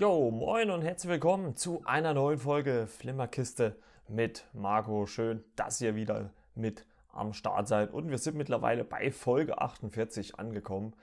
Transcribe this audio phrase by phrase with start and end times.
[0.00, 3.74] Jo, moin und herzlich willkommen zu einer neuen Folge Flimmerkiste
[4.06, 5.06] mit Marco.
[5.06, 7.92] Schön, dass ihr wieder mit am Start seid.
[7.92, 10.94] Und wir sind mittlerweile bei Folge 48 angekommen.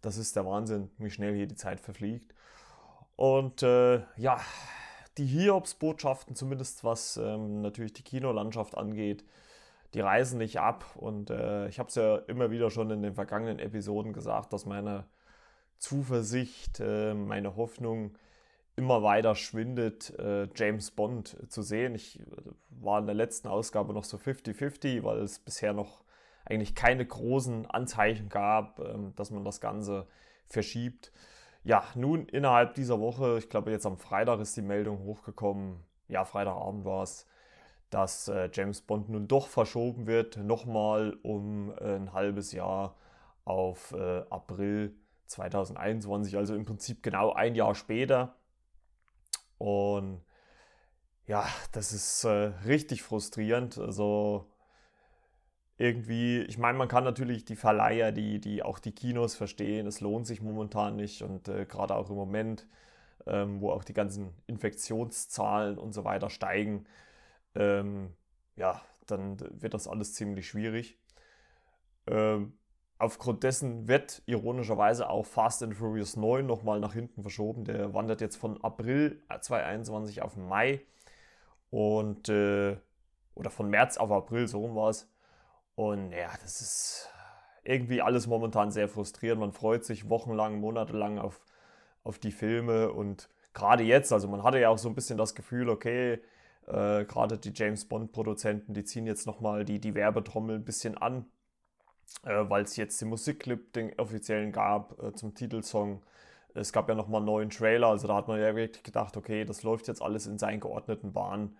[0.00, 2.34] Das ist der Wahnsinn, wie schnell hier die Zeit verfliegt.
[3.14, 4.40] Und äh, ja,
[5.18, 9.24] die Hiobs-Botschaften, zumindest was ähm, natürlich die Kinolandschaft angeht,
[9.94, 10.84] die reisen nicht ab.
[10.96, 14.66] Und äh, ich habe es ja immer wieder schon in den vergangenen Episoden gesagt, dass
[14.66, 15.04] meine
[15.78, 18.16] Zuversicht, äh, meine Hoffnung
[18.76, 21.94] immer weiter schwindet, äh, James Bond zu sehen.
[21.94, 22.24] Ich äh,
[22.70, 26.02] war in der letzten Ausgabe noch so 50-50, weil es bisher noch
[26.44, 30.06] eigentlich keine großen Anzeichen gab, ähm, dass man das Ganze
[30.48, 31.12] verschiebt.
[31.64, 36.24] Ja, nun innerhalb dieser Woche, ich glaube jetzt am Freitag ist die Meldung hochgekommen, ja,
[36.24, 37.26] Freitagabend war es,
[37.90, 42.96] dass äh, James Bond nun doch verschoben wird, nochmal um äh, ein halbes Jahr
[43.44, 44.94] auf äh, April
[45.26, 48.34] 2021, also im Prinzip genau ein Jahr später.
[49.62, 50.20] Und
[51.28, 53.78] ja, das ist äh, richtig frustrierend.
[53.78, 54.46] Also
[55.78, 60.00] irgendwie, ich meine, man kann natürlich die Verleiher, die, die auch die Kinos verstehen, es
[60.00, 62.66] lohnt sich momentan nicht und äh, gerade auch im Moment,
[63.26, 66.86] ähm, wo auch die ganzen Infektionszahlen und so weiter steigen,
[67.54, 68.14] ähm,
[68.56, 70.98] ja, dann wird das alles ziemlich schwierig.
[72.08, 72.54] Ähm,
[73.02, 77.64] Aufgrund dessen wird ironischerweise auch Fast and Furious 9 nochmal nach hinten verschoben.
[77.64, 80.82] Der wandert jetzt von April 2021 auf Mai
[81.70, 82.76] und äh,
[83.34, 85.10] oder von März auf April, so rum war es.
[85.74, 87.10] Und ja, das ist
[87.64, 89.40] irgendwie alles momentan sehr frustrierend.
[89.40, 91.44] Man freut sich wochenlang, monatelang auf,
[92.04, 95.34] auf die Filme und gerade jetzt, also man hatte ja auch so ein bisschen das
[95.34, 96.20] Gefühl, okay,
[96.68, 101.26] äh, gerade die James Bond-Produzenten, die ziehen jetzt nochmal die, die Werbetrommel ein bisschen an
[102.24, 106.02] äh, weil es jetzt den Musikclip, den offiziellen gab äh, zum Titelsong.
[106.54, 109.44] Es gab ja nochmal einen neuen Trailer, also da hat man ja wirklich gedacht, okay,
[109.44, 111.56] das läuft jetzt alles in seinen geordneten Bahnen.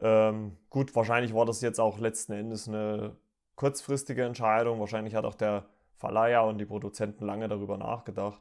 [0.00, 3.16] Ähm, gut, wahrscheinlich war das jetzt auch letzten Endes eine
[3.56, 4.80] kurzfristige Entscheidung.
[4.80, 5.66] Wahrscheinlich hat auch der
[5.96, 8.40] Verleiher und die Produzenten lange darüber nachgedacht.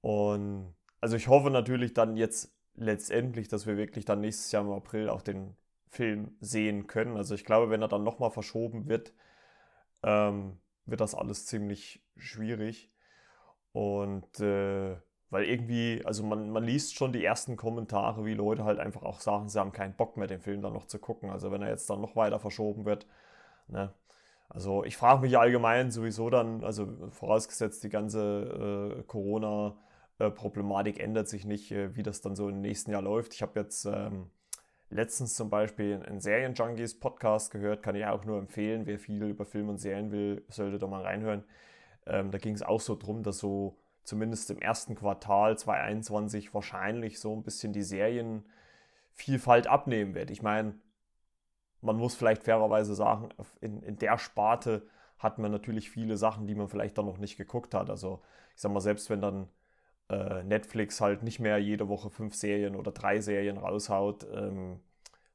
[0.00, 4.72] Und also ich hoffe natürlich dann jetzt letztendlich, dass wir wirklich dann nächstes Jahr im
[4.72, 5.56] April auch den
[5.88, 7.16] Film sehen können.
[7.16, 9.12] Also ich glaube, wenn er dann nochmal verschoben wird,
[10.02, 12.90] ähm, wird das alles ziemlich schwierig.
[13.72, 14.96] Und äh,
[15.30, 19.20] weil irgendwie, also man, man liest schon die ersten Kommentare, wie Leute halt einfach auch
[19.20, 21.30] sagen, sie haben keinen Bock mehr, den Film dann noch zu gucken.
[21.30, 23.06] Also wenn er jetzt dann noch weiter verschoben wird.
[23.68, 23.92] Ne?
[24.48, 31.44] Also ich frage mich allgemein sowieso dann, also vorausgesetzt die ganze äh, Corona-Problematik ändert sich
[31.44, 33.34] nicht, äh, wie das dann so im nächsten Jahr läuft.
[33.34, 34.30] Ich habe jetzt ähm,
[34.90, 38.86] letztens zum Beispiel einen Serienjunkies Podcast gehört, kann ich auch nur empfehlen.
[38.86, 41.44] Wer viel über Film und Serien will, sollte da mal reinhören.
[42.06, 47.18] Ähm, da ging es auch so drum, dass so zumindest im ersten Quartal 2021 wahrscheinlich
[47.18, 50.30] so ein bisschen die Serienvielfalt abnehmen wird.
[50.30, 50.74] Ich meine,
[51.80, 53.30] man muss vielleicht fairerweise sagen,
[53.60, 54.86] in, in der Sparte
[55.18, 57.90] hat man natürlich viele Sachen, die man vielleicht dann noch nicht geguckt hat.
[57.90, 58.22] Also
[58.54, 59.48] ich sag mal, selbst wenn dann
[60.08, 64.80] äh, Netflix halt nicht mehr jede Woche fünf Serien oder drei Serien raushaut, ähm,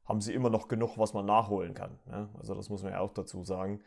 [0.05, 1.99] haben sie immer noch genug, was man nachholen kann.
[2.05, 2.29] Ne?
[2.39, 3.81] Also das muss man ja auch dazu sagen.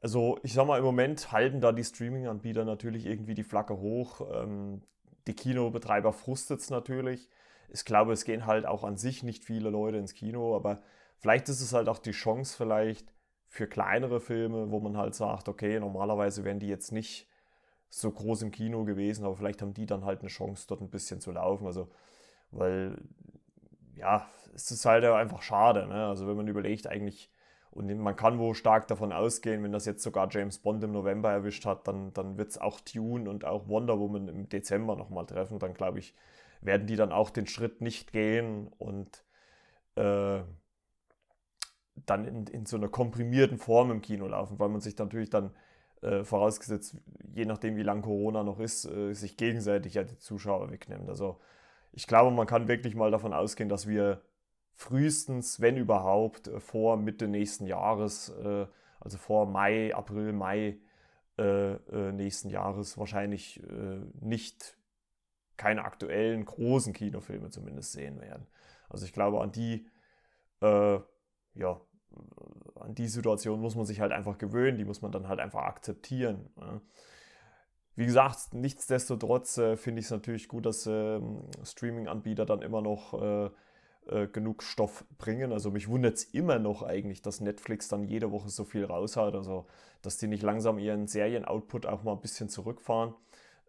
[0.00, 4.20] Also ich sag mal, im Moment halten da die Streaming-Anbieter natürlich irgendwie die Flagge hoch.
[4.32, 4.82] Ähm,
[5.26, 7.28] die Kinobetreiber frustet es natürlich.
[7.68, 10.82] Ich glaube, es gehen halt auch an sich nicht viele Leute ins Kino, aber
[11.18, 13.14] vielleicht ist es halt auch die Chance vielleicht
[13.46, 17.28] für kleinere Filme, wo man halt sagt, okay, normalerweise werden die jetzt nicht
[18.00, 20.90] so groß im Kino gewesen, aber vielleicht haben die dann halt eine Chance, dort ein
[20.90, 21.66] bisschen zu laufen.
[21.66, 21.88] Also,
[22.50, 22.98] weil,
[23.96, 25.86] ja, es ist halt einfach schade.
[25.86, 26.06] Ne?
[26.06, 27.30] Also, wenn man überlegt, eigentlich,
[27.70, 31.30] und man kann wohl stark davon ausgehen, wenn das jetzt sogar James Bond im November
[31.30, 35.26] erwischt hat, dann, dann wird es auch Tune und auch Wonder Woman im Dezember nochmal
[35.26, 35.58] treffen.
[35.60, 36.14] Dann glaube ich,
[36.60, 39.24] werden die dann auch den Schritt nicht gehen und
[39.96, 40.40] äh,
[42.06, 45.52] dann in, in so einer komprimierten Form im Kino laufen, weil man sich natürlich dann
[46.04, 46.96] äh, vorausgesetzt,
[47.34, 51.08] je nachdem wie lang Corona noch ist, äh, sich gegenseitig ja die Zuschauer wegnimmt.
[51.08, 51.40] Also
[51.92, 54.22] ich glaube, man kann wirklich mal davon ausgehen, dass wir
[54.74, 58.66] frühestens, wenn überhaupt, äh, vor Mitte nächsten Jahres, äh,
[59.00, 60.78] also vor Mai, April, Mai
[61.38, 63.62] äh, äh, nächsten Jahres wahrscheinlich
[64.20, 64.78] nicht
[65.56, 68.46] keine aktuellen großen Kinofilme zumindest sehen werden.
[68.88, 69.86] Also ich glaube, an die
[70.60, 71.80] ja,
[72.76, 75.62] an die Situation muss man sich halt einfach gewöhnen, die muss man dann halt einfach
[75.62, 76.48] akzeptieren.
[77.96, 81.20] Wie gesagt, nichtsdestotrotz äh, finde ich es natürlich gut, dass äh,
[81.62, 83.50] Streaming-Anbieter dann immer noch äh,
[84.06, 85.52] äh genug Stoff bringen.
[85.52, 89.36] Also mich wundert es immer noch eigentlich, dass Netflix dann jede Woche so viel raushaut.
[89.36, 89.66] Also
[90.04, 93.14] dass die nicht langsam ihren Serien-Output auch mal ein bisschen zurückfahren.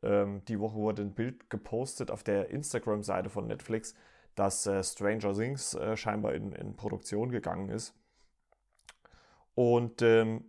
[0.03, 3.95] ähm, die Woche wurde ein Bild gepostet auf der Instagram-Seite von Netflix,
[4.36, 7.95] dass äh, Stranger Things äh, scheinbar in, in, Produktion gegangen ist.
[9.56, 10.46] Und ähm,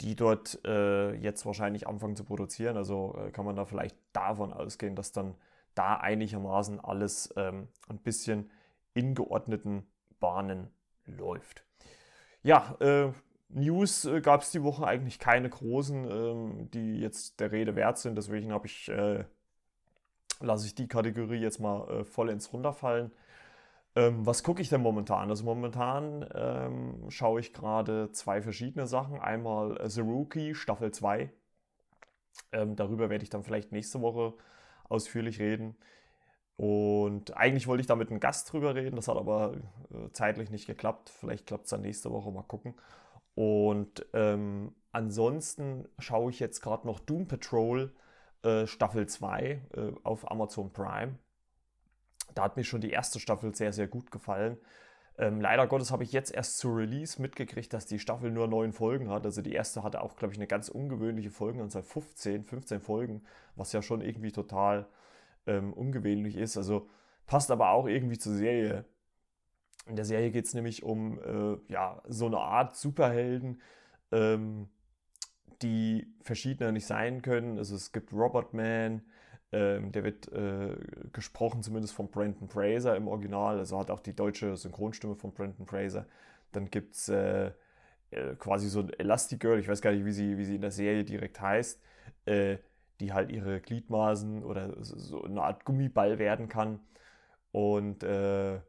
[0.00, 2.76] die dort äh, jetzt wahrscheinlich anfangen zu produzieren.
[2.76, 5.34] Also äh, kann man da vielleicht davon ausgehen, dass dann
[5.74, 8.50] da einigermaßen alles ähm, ein bisschen
[8.94, 9.86] in geordneten
[10.20, 10.70] Bahnen
[11.06, 11.64] läuft.
[12.42, 13.12] Ja, äh,
[13.48, 17.98] News äh, gab es die Woche eigentlich keine großen, ähm, die jetzt der Rede wert
[17.98, 18.16] sind.
[18.16, 19.24] Deswegen habe ich, äh,
[20.40, 23.12] lasse ich die Kategorie jetzt mal äh, voll ins Runterfallen.
[23.96, 25.30] Ähm, was gucke ich denn momentan?
[25.30, 29.18] Also momentan ähm, schaue ich gerade zwei verschiedene Sachen.
[29.18, 31.32] Einmal The Rookie Staffel 2.
[32.52, 34.34] Ähm, darüber werde ich dann vielleicht nächste Woche
[34.88, 35.76] ausführlich reden.
[36.56, 39.54] Und eigentlich wollte ich da mit einem Gast drüber reden, das hat aber
[39.90, 41.10] äh, zeitlich nicht geklappt.
[41.10, 42.74] Vielleicht klappt es dann nächste Woche, mal gucken.
[43.34, 47.94] Und ähm, ansonsten schaue ich jetzt gerade noch Doom Patrol
[48.42, 49.42] äh, Staffel 2
[49.74, 51.18] äh, auf Amazon Prime.
[52.34, 54.58] Da hat mir schon die erste Staffel sehr, sehr gut gefallen.
[55.18, 58.72] Ähm, leider Gottes habe ich jetzt erst zu Release mitgekriegt, dass die Staffel nur neun
[58.72, 59.24] Folgen hat.
[59.24, 63.22] Also die erste hatte auch, glaube ich, eine ganz ungewöhnliche Folgenanzahl, 15, 15 Folgen,
[63.54, 64.86] was ja schon irgendwie total
[65.46, 66.56] ähm, ungewöhnlich ist.
[66.58, 66.88] Also
[67.26, 68.84] passt aber auch irgendwie zur Serie.
[69.86, 73.62] In der Serie geht es nämlich um äh, ja, so eine Art Superhelden,
[74.12, 74.68] ähm,
[75.62, 77.56] die verschiedener nicht sein können.
[77.56, 79.02] Also es gibt Robot Man,
[79.52, 80.76] ähm, der wird äh,
[81.12, 85.66] gesprochen zumindest von Brandon Fraser im Original, also hat auch die deutsche Synchronstimme von Brandon
[85.66, 86.06] Fraser.
[86.52, 87.52] Dann gibt es äh,
[88.10, 90.70] äh, quasi so ein Elastigirl, ich weiß gar nicht, wie sie, wie sie in der
[90.72, 91.80] Serie direkt heißt,
[92.24, 92.58] äh,
[93.00, 96.80] die halt ihre Gliedmaßen oder so eine Art Gummiball werden kann.
[97.52, 98.60] Und äh, äh,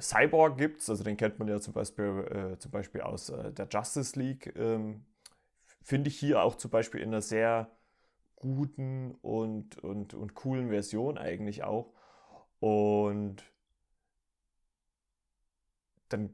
[0.00, 4.18] Cyborg gibt es, also den kennt man ja zum Beispiel, zum Beispiel aus der Justice
[4.18, 4.54] League.
[4.56, 5.04] Ähm,
[5.82, 7.70] Finde ich hier auch zum Beispiel in einer sehr
[8.36, 11.92] guten und, und, und coolen Version eigentlich auch.
[12.60, 13.42] Und
[16.08, 16.30] dann,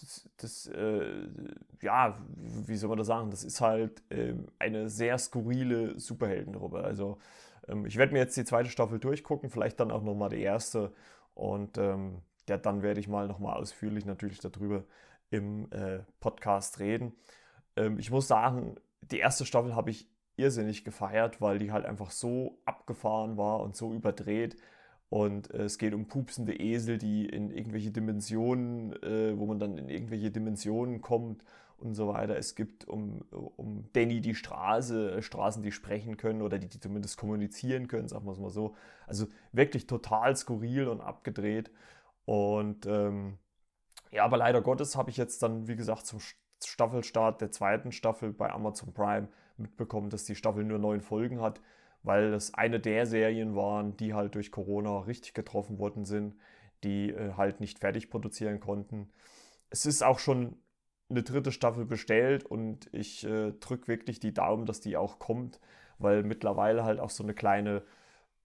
[0.00, 1.28] das, das äh,
[1.82, 6.82] ja, wie soll man das sagen, das ist halt äh, eine sehr skurrile Superheldenruppe.
[6.82, 7.18] Also
[7.68, 10.92] ähm, ich werde mir jetzt die zweite Staffel durchgucken, vielleicht dann auch nochmal die erste.
[11.34, 14.84] Und ähm, ja, dann werde ich mal nochmal ausführlich natürlich darüber
[15.30, 17.14] im äh, Podcast reden.
[17.76, 22.10] Ähm, ich muss sagen, die erste Staffel habe ich irrsinnig gefeiert, weil die halt einfach
[22.10, 24.56] so abgefahren war und so überdreht.
[25.08, 29.78] Und äh, es geht um pupsende Esel, die in irgendwelche Dimensionen, äh, wo man dann
[29.78, 31.44] in irgendwelche Dimensionen kommt
[31.78, 32.36] und so weiter.
[32.36, 36.80] Es gibt um, um Danny die Straße, äh, Straßen, die sprechen können oder die, die
[36.80, 38.74] zumindest kommunizieren können, sagen wir es mal so.
[39.06, 41.70] Also wirklich total skurril und abgedreht.
[42.24, 43.38] Und ähm,
[44.10, 46.20] ja, aber leider Gottes habe ich jetzt dann, wie gesagt, zum
[46.64, 49.28] Staffelstart der zweiten Staffel bei Amazon Prime
[49.58, 51.60] mitbekommen, dass die Staffel nur neun Folgen hat,
[52.02, 56.36] weil das eine der Serien waren, die halt durch Corona richtig getroffen worden sind,
[56.82, 59.10] die äh, halt nicht fertig produzieren konnten.
[59.70, 60.56] Es ist auch schon
[61.08, 65.60] eine dritte Staffel bestellt und ich äh, drücke wirklich die Daumen, dass die auch kommt,
[65.98, 67.82] weil mittlerweile halt auch so eine kleine,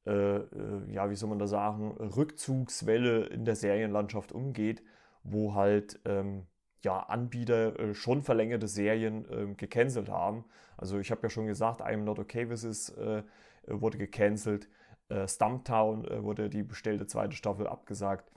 [0.05, 4.83] äh, äh, ja, wie soll man da sagen, Rückzugswelle in der Serienlandschaft umgeht,
[5.23, 6.47] wo halt ähm,
[6.83, 10.45] ja, Anbieter äh, schon verlängerte Serien äh, gecancelt haben.
[10.77, 13.23] Also ich habe ja schon gesagt, I'm Not Okay With This äh,
[13.67, 14.69] wurde gecancelt.
[15.09, 18.31] Äh, Stumptown äh, wurde die bestellte zweite Staffel abgesagt.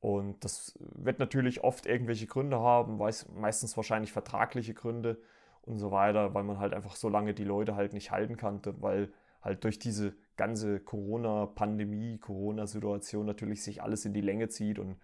[0.00, 5.18] Und das wird natürlich oft irgendwelche Gründe haben, weiß, meistens wahrscheinlich vertragliche Gründe
[5.62, 8.82] und so weiter, weil man halt einfach so lange die Leute halt nicht halten konnte,
[8.82, 9.10] weil
[9.40, 14.96] halt durch diese ganze Corona-Pandemie, Corona-Situation natürlich sich alles in die Länge zieht und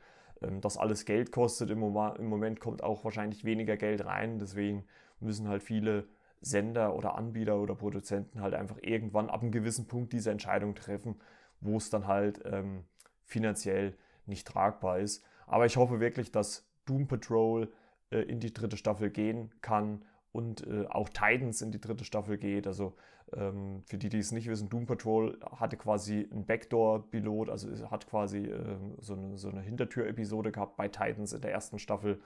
[0.61, 1.71] das alles Geld kostet.
[1.71, 4.39] Im Moment kommt auch wahrscheinlich weniger Geld rein.
[4.39, 4.85] Deswegen
[5.21, 6.09] müssen halt viele
[6.41, 11.21] Sender oder Anbieter oder Produzenten halt einfach irgendwann ab einem gewissen Punkt diese Entscheidung treffen,
[11.61, 12.85] wo es dann halt ähm,
[13.25, 15.23] finanziell nicht tragbar ist.
[15.47, 17.71] Aber ich hoffe wirklich, dass Doom Patrol
[18.11, 22.39] äh, in die dritte Staffel gehen kann und äh, auch Titans in die dritte Staffel
[22.39, 22.67] geht.
[22.67, 22.95] Also
[23.33, 28.07] ähm, für die, die es nicht wissen, Doom Patrol hatte quasi einen Backdoor-Pilot, also hat
[28.07, 32.21] quasi ähm, so eine, so eine Hintertür-Episode gehabt bei Titans in der ersten Staffel.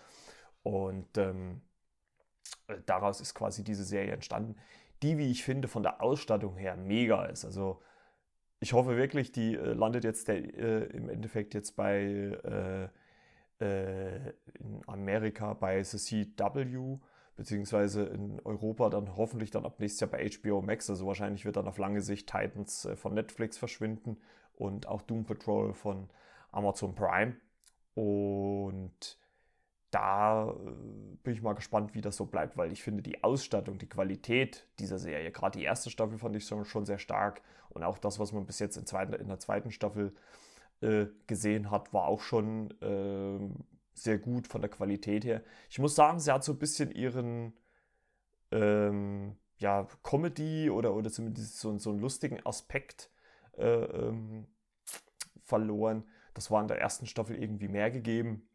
[0.63, 1.63] Und ähm,
[2.69, 4.57] äh, daraus ist quasi diese Serie entstanden,
[5.03, 7.45] die, wie ich finde, von der Ausstattung her mega ist.
[7.45, 7.83] Also
[8.61, 12.89] ich hoffe wirklich, die äh, landet jetzt der, äh, im Endeffekt jetzt bei äh,
[13.65, 16.99] äh in Amerika bei The CW
[17.37, 20.89] beziehungsweise in Europa dann hoffentlich dann ab nächstes Jahr bei HBO Max.
[20.89, 24.19] Also wahrscheinlich wird dann auf lange Sicht Titans äh, von Netflix verschwinden
[24.57, 26.09] und auch Doom Patrol von
[26.53, 27.37] Amazon Prime.
[27.95, 29.19] Und
[29.91, 30.55] da äh,
[31.23, 34.67] bin ich mal gespannt, wie das so bleibt, weil ich finde die Ausstattung, die Qualität
[34.79, 38.33] dieser Serie, gerade die erste Staffel fand ich schon sehr stark und auch das, was
[38.33, 40.13] man bis jetzt in, der zweiten Staffel
[40.81, 43.39] äh, gesehen hat, war auch schon äh,
[43.95, 45.43] sehr gut von der Qualität her.
[45.71, 47.55] Ich muss sagen, sie hat so ein bisschen ihren
[48.51, 53.11] ähm, ja, Comedy oder, oder zumindest so, so einen lustigen Aspekt
[53.57, 54.47] äh, ähm,
[55.45, 56.05] verloren.
[56.35, 58.49] Das war in der ersten Staffel irgendwie mehr gegeben.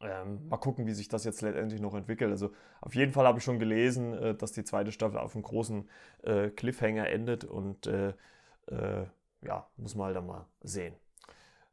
[0.00, 2.30] Ähm, mal gucken, wie sich das jetzt letztendlich noch entwickelt.
[2.30, 5.44] Also auf jeden Fall habe ich schon gelesen, äh, dass die zweite Staffel auf einem
[5.44, 5.88] großen
[6.22, 8.12] äh, Cliffhanger endet und äh,
[8.66, 9.06] äh
[9.42, 10.94] ja, muss man halt dann mal sehen.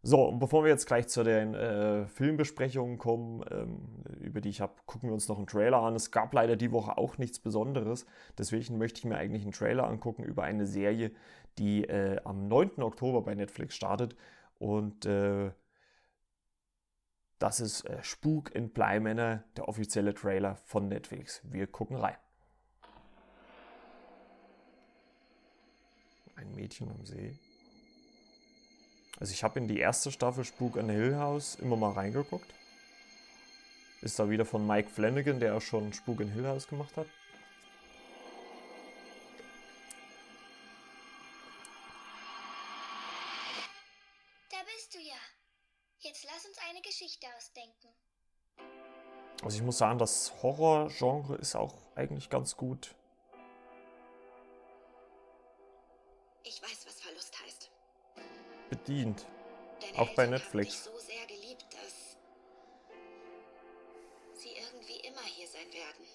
[0.04, 4.60] So, und bevor wir jetzt gleich zu den äh, Filmbesprechungen kommen, ähm, über die ich
[4.60, 5.96] habe, gucken wir uns noch einen Trailer an.
[5.96, 8.08] Es gab leider die Woche auch nichts Besonderes.
[8.36, 11.12] Deswegen möchte ich mir eigentlich einen Trailer angucken über eine Serie,
[11.60, 12.82] die äh, am 9.
[12.82, 14.16] Oktober bei Netflix startet.
[14.58, 15.52] Und äh,
[17.38, 21.42] das ist äh, Spuk in Bleimänner, der offizielle Trailer von Netflix.
[21.44, 22.18] Wir gucken rein.
[26.36, 27.40] Ein Mädchen am See.
[29.22, 32.52] Also ich habe in die erste Staffel Spuk an Hill House immer mal reingeguckt.
[34.02, 37.06] Ist da wieder von Mike Flanagan, der auch schon Spuk in Hill House gemacht hat.
[44.50, 45.22] Da bist du ja.
[46.00, 47.90] Jetzt lass uns eine Geschichte ausdenken.
[49.44, 52.96] Also ich muss sagen, das Horror-Genre ist auch eigentlich ganz gut
[58.86, 59.26] bedient.
[59.82, 60.86] Deine auch bei Netflix.
[60.86, 62.18] so sehr geliebt, dass
[64.34, 66.06] sie irgendwie immer hier sein werden.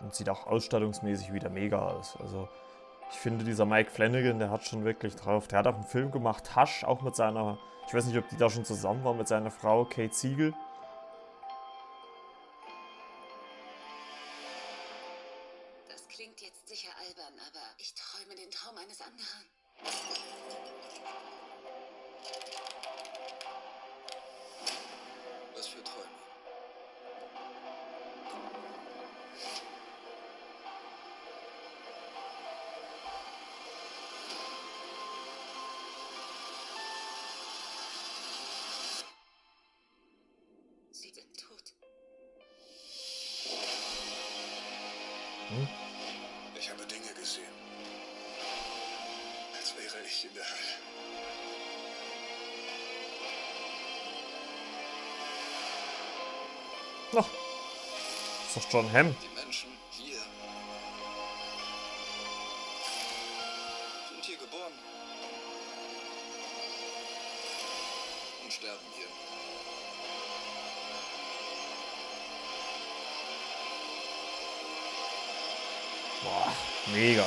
[0.00, 2.16] Und sieht auch ausstattungsmäßig wieder mega aus.
[2.20, 2.48] Also
[3.10, 5.48] ich finde, dieser Mike Flanagan, der hat schon wirklich drauf.
[5.48, 8.36] Der hat auch einen Film gemacht, Hush, auch mit seiner, ich weiß nicht, ob die
[8.36, 10.54] da schon zusammen war, mit seiner Frau Kate Siegel.
[58.70, 59.16] John Hamm.
[59.20, 60.20] Die Menschen hier
[64.08, 64.72] sind hier geboren
[68.44, 69.08] und sterben hier.
[76.22, 76.52] Boah,
[76.94, 77.26] mega.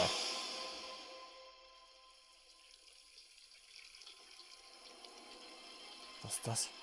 [6.21, 6.82] Was ist das?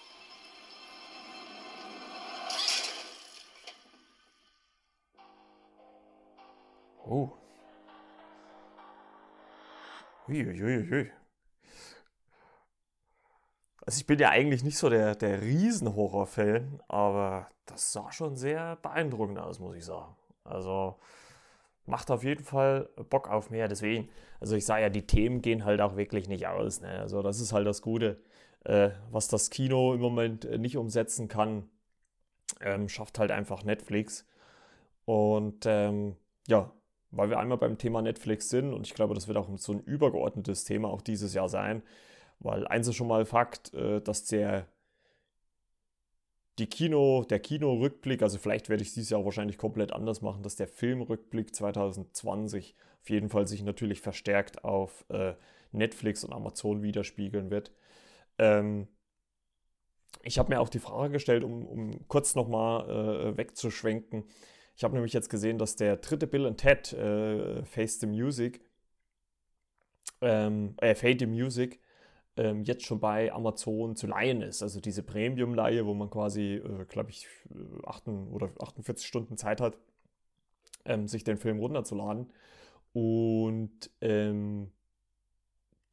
[7.10, 7.28] Oh.
[10.28, 11.10] Uiuiui.
[13.84, 18.76] Also ich bin ja eigentlich nicht so der, der Riesenhorror-Fan, aber das sah schon sehr
[18.76, 20.14] beeindruckend aus, muss ich sagen.
[20.44, 21.00] Also
[21.84, 23.66] macht auf jeden Fall Bock auf mehr.
[23.66, 26.80] Deswegen, also ich sage ja, die Themen gehen halt auch wirklich nicht aus.
[26.80, 27.00] Ne?
[27.00, 28.22] Also das ist halt das Gute,
[28.64, 31.68] äh, was das Kino im Moment äh, nicht umsetzen kann,
[32.60, 34.28] ähm, schafft halt einfach Netflix.
[35.06, 36.70] Und ähm, ja,
[37.10, 39.80] weil wir einmal beim Thema Netflix sind und ich glaube, das wird auch so ein
[39.80, 41.82] übergeordnetes Thema auch dieses Jahr sein,
[42.38, 44.66] weil eins ist schon mal Fakt, äh, dass der
[46.58, 50.56] die Kino, der Kinorückblick, also vielleicht werde ich dieses Jahr wahrscheinlich komplett anders machen, dass
[50.56, 55.34] der Filmrückblick 2020 auf jeden Fall sich natürlich verstärkt auf äh,
[55.72, 57.72] Netflix und Amazon widerspiegeln wird.
[58.38, 58.88] Ähm,
[60.22, 64.24] ich habe mir auch die Frage gestellt, um, um kurz nochmal äh, wegzuschwenken.
[64.80, 68.62] Ich habe nämlich jetzt gesehen, dass der dritte Bill and Ted, äh, Face the Music,
[70.22, 71.80] ähm, äh, Fade the Music,
[72.38, 74.62] ähm, jetzt schon bei Amazon zu leihen ist.
[74.62, 77.26] Also diese Premium-Leihe, wo man quasi, äh, glaube ich,
[77.84, 79.76] 8 äh, oder 48 Stunden Zeit hat,
[80.86, 82.32] ähm, sich den Film runterzuladen
[82.94, 84.72] und ähm,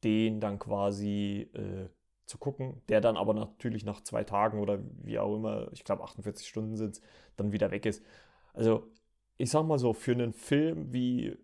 [0.02, 1.90] den dann quasi äh,
[2.24, 6.04] zu gucken, der dann aber natürlich nach zwei Tagen oder wie auch immer, ich glaube
[6.04, 7.02] 48 Stunden sind es,
[7.36, 8.02] dann wieder weg ist.
[8.58, 8.90] Also
[9.38, 11.36] ich sag mal so, für einen Film wie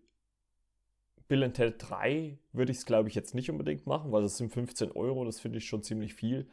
[1.29, 4.51] Bill Ted 3 würde ich es, glaube ich, jetzt nicht unbedingt machen, weil das sind
[4.51, 6.47] 15 Euro, das finde ich schon ziemlich viel.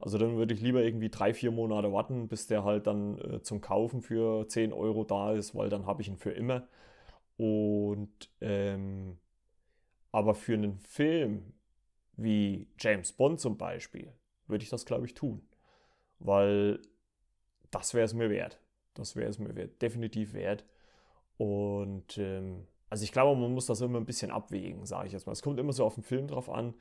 [0.00, 3.42] Also dann würde ich lieber irgendwie drei, vier Monate warten, bis der halt dann äh,
[3.42, 6.66] zum Kaufen für 10 Euro da ist, weil dann habe ich ihn für immer.
[7.36, 9.18] Und ähm,
[10.12, 11.54] aber für einen Film
[12.16, 14.12] wie James Bond zum Beispiel
[14.48, 15.42] würde ich das, glaube ich, tun.
[16.20, 16.80] Weil
[17.70, 18.60] das wäre es mir wert.
[18.98, 20.64] Das wäre es mir wert, definitiv wert.
[21.36, 25.26] Und ähm, also ich glaube, man muss das immer ein bisschen abwägen, sage ich jetzt
[25.26, 25.32] mal.
[25.32, 26.74] Es kommt immer so auf den Film drauf an,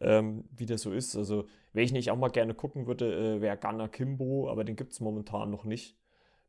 [0.00, 1.16] ähm, wie das so ist.
[1.16, 4.76] Also, wer ich nicht auch mal gerne gucken würde, äh, wäre Gunnar Kimbo, aber den
[4.76, 5.96] gibt es momentan noch nicht.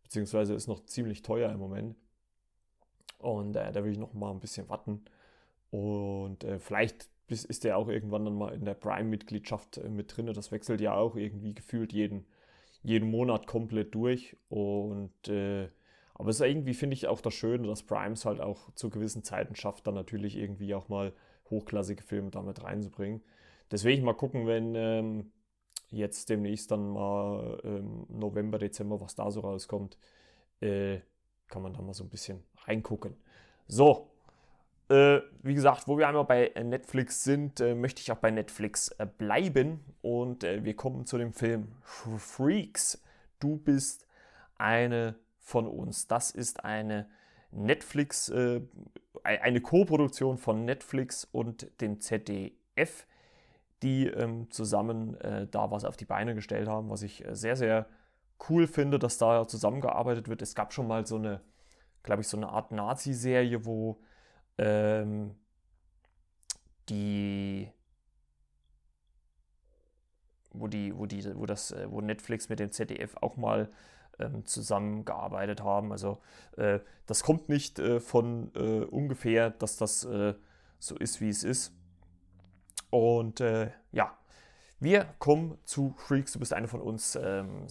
[0.04, 1.96] Beziehungsweise ist noch ziemlich teuer im Moment.
[3.18, 5.04] Und äh, da will ich noch mal ein bisschen warten.
[5.70, 10.28] Und äh, vielleicht ist der auch irgendwann dann mal in der Prime-Mitgliedschaft äh, mit drin.
[10.28, 12.26] Das wechselt ja auch irgendwie gefühlt jeden,
[12.84, 14.38] jeden Monat komplett durch.
[14.50, 15.70] Und äh,
[16.16, 19.24] aber es ist irgendwie, finde ich, auch das Schöne, dass Primes halt auch zu gewissen
[19.24, 21.14] Zeiten schafft, dann natürlich irgendwie auch mal
[21.50, 23.24] hochklassige Filme damit reinzubringen.
[23.72, 25.32] Deswegen mal gucken, wenn ähm,
[25.90, 29.98] jetzt demnächst dann mal ähm, November, Dezember, was da so rauskommt,
[30.60, 31.00] äh,
[31.48, 33.16] kann man da mal so ein bisschen reingucken.
[33.68, 34.11] So,
[35.42, 39.06] wie gesagt, wo wir einmal bei Netflix sind, äh, möchte ich auch bei Netflix äh,
[39.06, 43.02] bleiben und äh, wir kommen zu dem Film Freaks.
[43.40, 44.06] Du bist
[44.58, 46.08] eine von uns.
[46.08, 47.08] Das ist eine
[47.52, 48.62] Netflix, äh,
[49.24, 53.06] eine Co-Produktion von Netflix und dem ZDF,
[53.84, 57.56] die ähm, zusammen äh, da was auf die Beine gestellt haben, was ich äh, sehr,
[57.56, 57.88] sehr
[58.50, 60.42] cool finde, dass da zusammengearbeitet wird.
[60.42, 61.42] Es gab schon mal so eine,
[62.04, 64.00] glaube ich, so eine Art Nazi-Serie, wo
[64.58, 65.36] ähm,
[66.90, 67.72] die
[70.54, 73.70] wo die, wo die, wo das, äh, wo Netflix mit dem ZDF auch mal
[74.20, 75.92] ähm, zusammengearbeitet haben.
[75.92, 76.22] Also
[76.58, 80.34] äh, das kommt nicht äh, von äh, ungefähr, dass das äh,
[80.80, 81.74] so ist, wie es ist.
[82.90, 84.18] Und äh, ja,
[84.82, 86.34] wir kommen zu Freaks.
[86.34, 87.16] Du bist eine von uns.
[87.16, 87.68] Ähm,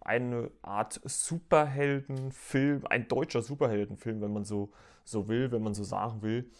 [0.00, 4.72] eine Art Superheldenfilm, ein deutscher Superheldenfilm, wenn man so,
[5.04, 6.50] so will, wenn man so sagen will.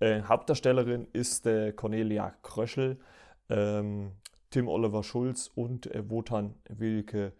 [0.00, 3.00] Hauptdarstellerin ist Cornelia Kröschel.
[3.48, 4.12] Ähm,
[4.50, 7.32] Tim Oliver Schulz und Wotan Wilke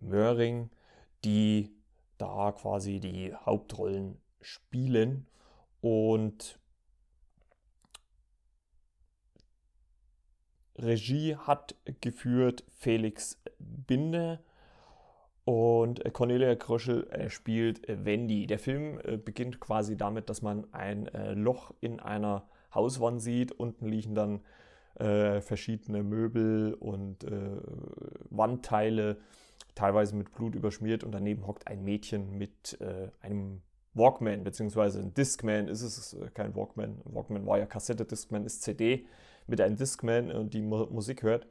[0.00, 0.70] Möhring
[1.26, 1.74] die
[2.18, 5.26] da quasi die Hauptrollen spielen.
[5.80, 6.58] Und
[10.78, 14.40] Regie hat geführt Felix Binde
[15.46, 18.48] und Cornelia Kröschel äh, spielt Wendy.
[18.48, 23.52] Der Film äh, beginnt quasi damit, dass man ein äh, Loch in einer Hauswand sieht.
[23.52, 24.40] Unten liegen dann
[24.98, 27.26] verschiedene Möbel und
[28.30, 29.18] Wandteile
[29.74, 32.78] teilweise mit Blut überschmiert und daneben hockt ein Mädchen mit
[33.20, 33.60] einem
[33.92, 37.02] Walkman, beziehungsweise ein Discman ist es kein Walkman.
[37.04, 39.04] Walkman war ja Kassette, Discman ist CD
[39.46, 41.46] mit einem Discman und die Mu Musik hört.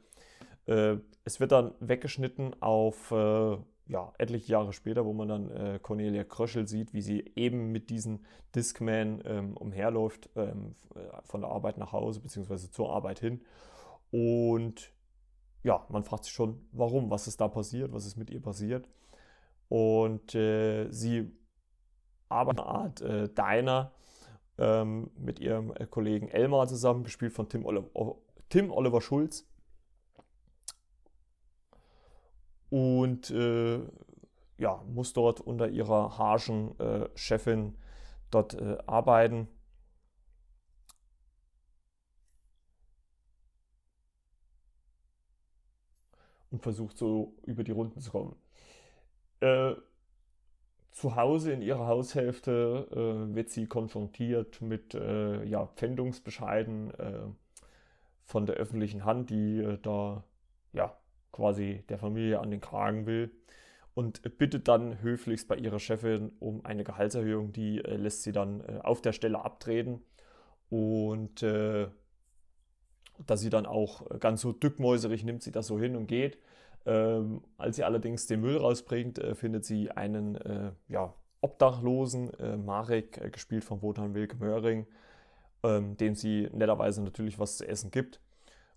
[0.66, 3.56] Äh, es wird dann weggeschnitten auf äh,
[3.88, 7.90] ja, etliche Jahre später, wo man dann äh, Cornelia Kröschel sieht, wie sie eben mit
[7.90, 8.20] diesem
[8.54, 13.42] Discman ähm, umherläuft, ähm, äh, von der Arbeit nach Hause, beziehungsweise zur Arbeit hin.
[14.10, 14.92] Und
[15.62, 18.88] ja, man fragt sich schon, warum, was ist da passiert, was ist mit ihr passiert.
[19.68, 21.30] Und äh, sie
[22.28, 23.92] arbeitet eine Art äh, Diner
[24.58, 27.82] ähm, mit ihrem äh, Kollegen Elmar zusammen, gespielt von Tim, Oli
[28.48, 29.46] Tim Oliver Schulz.
[32.70, 33.80] Und äh,
[34.58, 37.76] ja, muss dort unter ihrer harschen äh, Chefin
[38.30, 39.48] dort äh, arbeiten.
[46.56, 48.36] und versucht so über die Runden zu kommen.
[49.40, 49.74] Äh,
[50.96, 57.20] zu Hause in ihrer Haushälfte äh, wird sie konfrontiert mit äh, ja, Pfändungsbescheiden äh,
[58.24, 60.24] von der öffentlichen Hand, die äh, da
[60.72, 60.96] ja,
[61.32, 63.30] quasi der Familie an den Kragen will
[63.92, 67.52] und bittet dann höflichst bei ihrer Chefin um eine Gehaltserhöhung.
[67.52, 70.02] Die äh, lässt sie dann auf der Stelle abtreten
[70.70, 71.44] und
[73.26, 76.38] dass sie dann auch äh, ganz so dückmäuserig nimmt sie das so hin und geht.
[76.86, 82.56] Ähm, als sie allerdings den Müll rausbringt, äh, findet sie einen äh, ja, Obdachlosen, äh,
[82.56, 84.86] Marek, äh, gespielt von Wotan Wilke Möhring,
[85.64, 88.20] ähm, dem sie netterweise natürlich was zu essen gibt.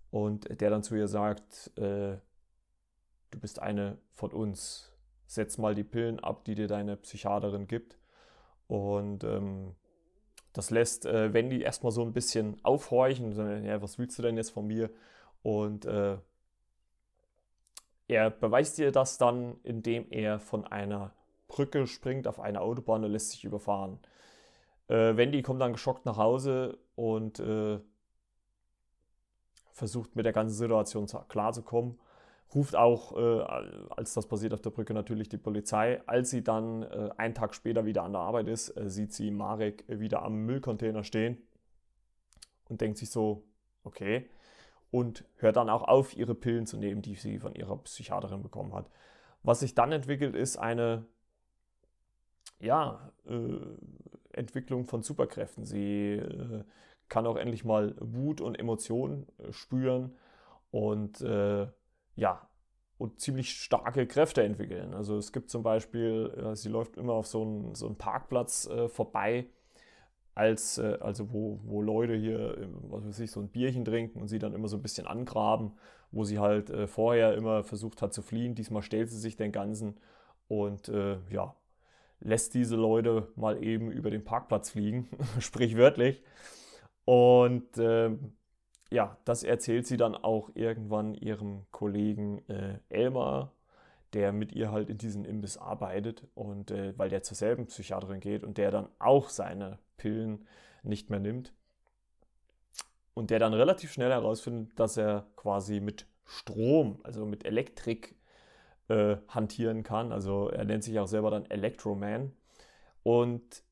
[0.10, 2.18] Und der dann zu ihr sagt, äh,
[3.30, 4.92] du bist eine von uns,
[5.28, 8.00] setz mal die Pillen ab, die dir deine Psychiaterin gibt.
[8.66, 9.76] Und ähm,
[10.54, 14.50] das lässt äh, Wendy erstmal so ein bisschen aufhorchen ja, was willst du denn jetzt
[14.50, 14.90] von mir?
[15.44, 15.86] Und
[18.10, 21.14] er beweist ihr das dann, indem er von einer
[21.48, 24.00] Brücke springt auf eine Autobahn und lässt sich überfahren.
[24.88, 27.80] Äh, Wendy kommt dann geschockt nach Hause und äh,
[29.72, 32.00] versucht mit der ganzen Situation klarzukommen.
[32.54, 33.42] Ruft auch, äh,
[33.92, 36.02] als das passiert auf der Brücke, natürlich die Polizei.
[36.08, 39.30] Als sie dann äh, einen Tag später wieder an der Arbeit ist, äh, sieht sie
[39.30, 41.38] Marek wieder am Müllcontainer stehen
[42.70, 43.44] und denkt sich so,
[43.84, 44.28] okay,
[44.92, 48.74] und hört dann auch auf, ihre Pillen zu nehmen, die sie von ihrer Psychiaterin bekommen
[48.74, 48.90] hat.
[49.44, 51.06] Was sich dann entwickelt, ist eine
[52.60, 53.58] ja, äh,
[54.34, 55.66] Entwicklung von Superkräften.
[55.66, 56.64] Sie äh,
[57.08, 60.16] kann auch endlich mal Wut und Emotionen äh, spüren
[60.72, 61.68] und äh,
[62.16, 62.48] ja,
[62.98, 64.94] und ziemlich starke Kräfte entwickeln.
[64.94, 68.68] Also es gibt zum Beispiel, äh, sie läuft immer auf so einen, so einen Parkplatz
[68.68, 69.48] äh, vorbei,
[70.36, 74.28] als, äh, also wo, wo Leute hier, was weiß ich, so ein Bierchen trinken und
[74.28, 75.74] sie dann immer so ein bisschen angraben,
[76.12, 78.56] wo sie halt äh, vorher immer versucht hat zu fliehen.
[78.56, 80.00] Diesmal stellt sie sich den Ganzen
[80.48, 81.56] und äh, ja,
[82.20, 86.22] lässt diese Leute mal eben über den Parkplatz fliegen, sprichwörtlich.
[87.06, 88.12] Und äh,
[88.92, 93.54] ja, das erzählt sie dann auch irgendwann ihrem Kollegen äh, Elmar,
[94.14, 98.20] der mit ihr halt in diesem Imbiss arbeitet und äh, weil der zur selben Psychiaterin
[98.20, 100.48] geht und der dann auch seine Pillen
[100.84, 101.54] nicht mehr nimmt.
[103.14, 108.16] Und der dann relativ schnell herausfindet, dass er quasi mit Strom, also mit Elektrik
[108.88, 110.12] äh, hantieren kann.
[110.12, 112.32] Also er nennt sich auch selber dann Electroman.
[113.04, 113.64] Und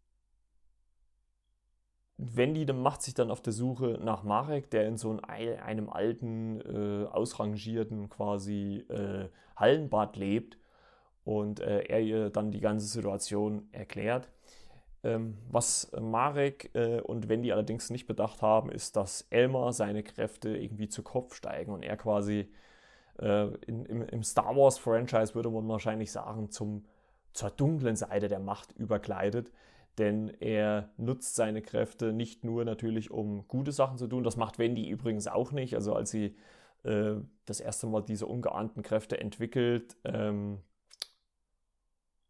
[2.17, 7.05] Wendy macht sich dann auf der Suche nach Marek, der in so einem alten, äh,
[7.05, 10.57] ausrangierten quasi äh, Hallenbad lebt
[11.23, 14.29] und äh, er ihr dann die ganze Situation erklärt.
[15.03, 20.57] Ähm, was Marek äh, und Wendy allerdings nicht bedacht haben, ist, dass Elmar seine Kräfte
[20.57, 22.51] irgendwie zu Kopf steigen und er quasi
[23.19, 26.85] äh, in, im, im, Star Wars Franchise würde man wahrscheinlich sagen, zum,
[27.33, 29.51] zur dunklen Seite der Macht überkleidet
[29.97, 34.59] denn er nutzt seine Kräfte nicht nur natürlich, um gute Sachen zu tun, das macht
[34.59, 35.73] Wendy übrigens auch nicht.
[35.73, 36.35] Also als sie
[36.83, 40.59] äh, das erste Mal diese ungeahnten Kräfte entwickelt, ähm,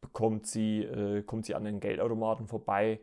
[0.01, 2.99] bekommt sie, äh, kommt sie an den Geldautomaten vorbei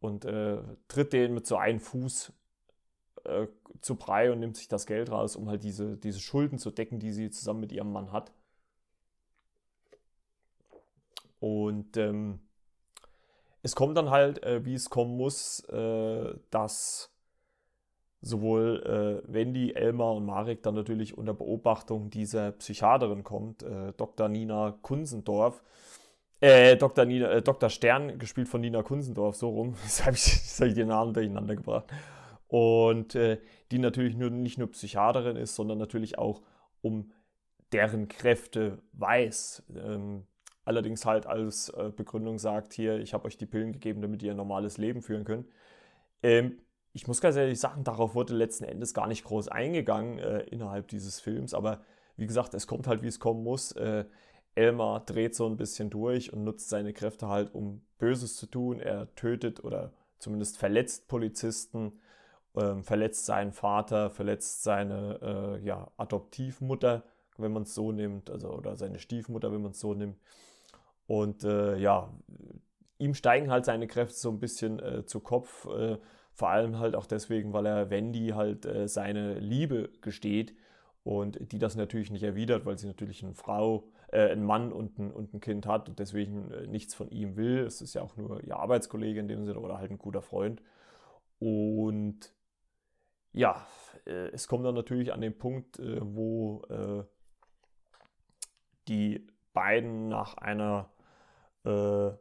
[0.00, 2.32] und äh, tritt den mit so einem Fuß
[3.24, 3.46] äh,
[3.80, 6.98] zu Brei und nimmt sich das Geld raus, um halt diese, diese Schulden zu decken,
[6.98, 8.32] die sie zusammen mit ihrem Mann hat.
[11.40, 12.40] Und ähm,
[13.62, 17.12] es kommt dann halt, äh, wie es kommen muss, äh, dass
[18.20, 24.28] sowohl äh, Wendy, Elmar und Marek dann natürlich unter Beobachtung dieser Psychiaterin kommt, äh, Dr.
[24.28, 25.62] Nina Kunsendorf.
[26.40, 27.04] Äh, Dr.
[27.04, 27.68] Nina, äh, Dr.
[27.68, 29.74] Stern, gespielt von Nina Kunsendorf, so rum.
[29.84, 30.26] Jetzt habe ich,
[30.60, 31.86] hab ich den Namen durcheinander gebracht.
[32.48, 36.40] Und die natürlich nur, nicht nur Psychiaterin ist, sondern natürlich auch
[36.80, 37.12] um
[37.72, 39.64] deren Kräfte weiß.
[39.76, 40.24] Ähm,
[40.68, 44.32] allerdings halt als äh, Begründung sagt, hier, ich habe euch die Pillen gegeben, damit ihr
[44.32, 45.48] ein normales Leben führen könnt.
[46.22, 46.58] Ähm,
[46.92, 50.88] ich muss ganz ehrlich sagen, darauf wurde letzten Endes gar nicht groß eingegangen äh, innerhalb
[50.88, 51.80] dieses Films, aber
[52.16, 53.72] wie gesagt, es kommt halt, wie es kommen muss.
[53.72, 54.04] Äh,
[54.54, 58.80] Elmar dreht so ein bisschen durch und nutzt seine Kräfte halt, um Böses zu tun.
[58.80, 61.92] Er tötet oder zumindest verletzt Polizisten,
[62.56, 67.04] ähm, verletzt seinen Vater, verletzt seine äh, ja, Adoptivmutter,
[67.38, 70.18] wenn man es so nimmt, also oder seine Stiefmutter, wenn man es so nimmt.
[71.08, 72.12] Und äh, ja,
[72.98, 75.66] ihm steigen halt seine Kräfte so ein bisschen äh, zu Kopf.
[75.66, 75.96] Äh,
[76.34, 80.54] vor allem halt auch deswegen, weil er Wendy halt äh, seine Liebe gesteht
[81.04, 84.98] und die das natürlich nicht erwidert, weil sie natürlich eine Frau, äh, einen Mann und
[84.98, 87.60] ein, und ein Kind hat und deswegen äh, nichts von ihm will.
[87.60, 90.62] Es ist ja auch nur ihr Arbeitskollege in dem Sinne oder halt ein guter Freund.
[91.38, 92.34] Und
[93.32, 93.66] ja,
[94.04, 96.62] es kommt dann natürlich an den Punkt, wo
[98.88, 100.90] die beiden nach einer
[101.68, 102.16] äh,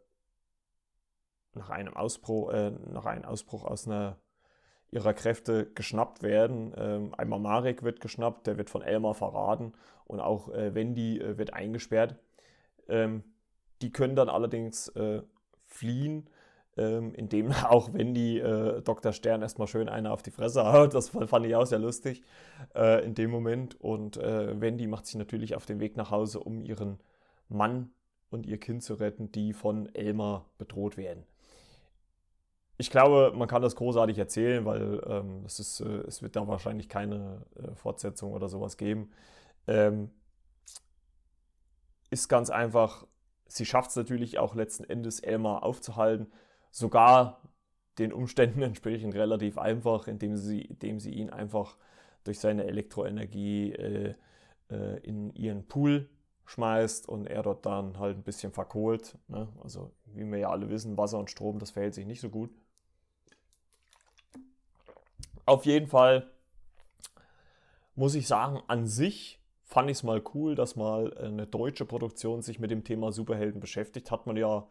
[1.54, 4.18] nach einem Ausbruch, äh, nach einem Ausbruch aus einer
[4.92, 6.74] ihrer Kräfte geschnappt werden.
[6.78, 9.74] Ähm, einmal Marek wird geschnappt, der wird von Elmar verraten
[10.06, 12.16] und auch äh, Wendy äh, wird eingesperrt.
[12.88, 13.24] Ähm,
[13.82, 15.22] die können dann allerdings äh,
[15.66, 16.30] fliehen,
[16.78, 19.12] ähm, indem auch Wendy äh, Dr.
[19.12, 20.94] Stern erstmal schön eine auf die Fresse haut.
[20.94, 22.22] Das fand ich auch sehr lustig
[22.74, 23.80] äh, in dem Moment.
[23.82, 27.00] Und Wendy macht sich natürlich auf den Weg nach Hause, um ihren
[27.50, 27.92] Mann
[28.30, 31.24] und ihr Kind zu retten, die von Elmar bedroht werden.
[32.78, 36.48] Ich glaube, man kann das großartig erzählen, weil ähm, es, ist, äh, es wird da
[36.48, 39.10] wahrscheinlich keine äh, Fortsetzung oder sowas geben.
[39.66, 40.12] Ähm,
[42.10, 43.08] ist ganz einfach,
[43.48, 46.28] sie schafft es natürlich auch letzten Endes, Elmar aufzuhalten,
[46.72, 47.42] sogar
[47.98, 51.78] den Umständen entsprechend relativ einfach, indem sie, indem sie ihn einfach
[52.24, 54.14] durch seine Elektroenergie äh,
[54.70, 56.10] äh, in ihren Pool
[56.48, 59.18] schmeißt und er dort dann halt ein bisschen verkohlt.
[59.28, 59.48] Ne?
[59.62, 62.50] Also wie wir ja alle wissen, Wasser und Strom, das verhält sich nicht so gut.
[65.46, 66.30] Auf jeden Fall
[67.96, 72.42] muss ich sagen, an sich fand ich es mal cool, dass mal eine deutsche Produktion
[72.42, 74.10] sich mit dem Thema Superhelden beschäftigt.
[74.12, 74.68] Hat man ja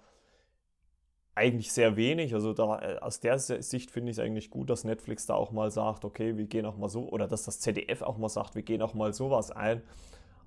[1.35, 2.33] eigentlich sehr wenig.
[2.33, 5.53] Also da, äh, aus der Sicht finde ich es eigentlich gut, dass Netflix da auch
[5.53, 8.55] mal sagt, okay, wir gehen auch mal so, oder dass das ZDF auch mal sagt,
[8.55, 9.83] wir gehen auch mal sowas ein.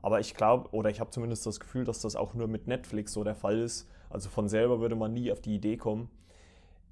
[0.01, 3.13] Aber ich glaube, oder ich habe zumindest das Gefühl, dass das auch nur mit Netflix
[3.13, 3.89] so der Fall ist.
[4.09, 6.09] Also von selber würde man nie auf die Idee kommen.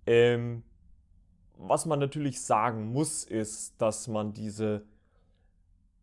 [0.06, 0.64] Ähm,
[1.58, 4.84] was man natürlich sagen muss, ist, dass man diese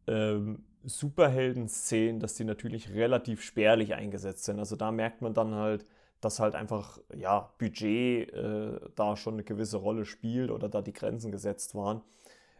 [0.06, 4.58] ähm, Superhelden-Szenen, dass die natürlich relativ spärlich eingesetzt sind.
[4.58, 5.84] Also da merkt man dann halt,
[6.20, 10.92] dass halt einfach ja, Budget äh, da schon eine gewisse Rolle spielt oder da die
[10.92, 12.02] Grenzen gesetzt waren.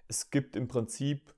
[0.07, 1.35] Es gibt im Prinzip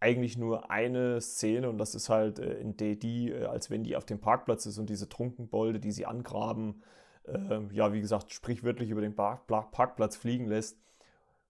[0.00, 3.96] eigentlich nur eine Szene und das ist halt äh, in der äh, als wenn die
[3.96, 6.82] auf dem Parkplatz ist und diese Trunkenbolde, die sie angraben,
[7.24, 10.78] äh, ja, wie gesagt, sprichwörtlich über den Park Parkplatz fliegen lässt,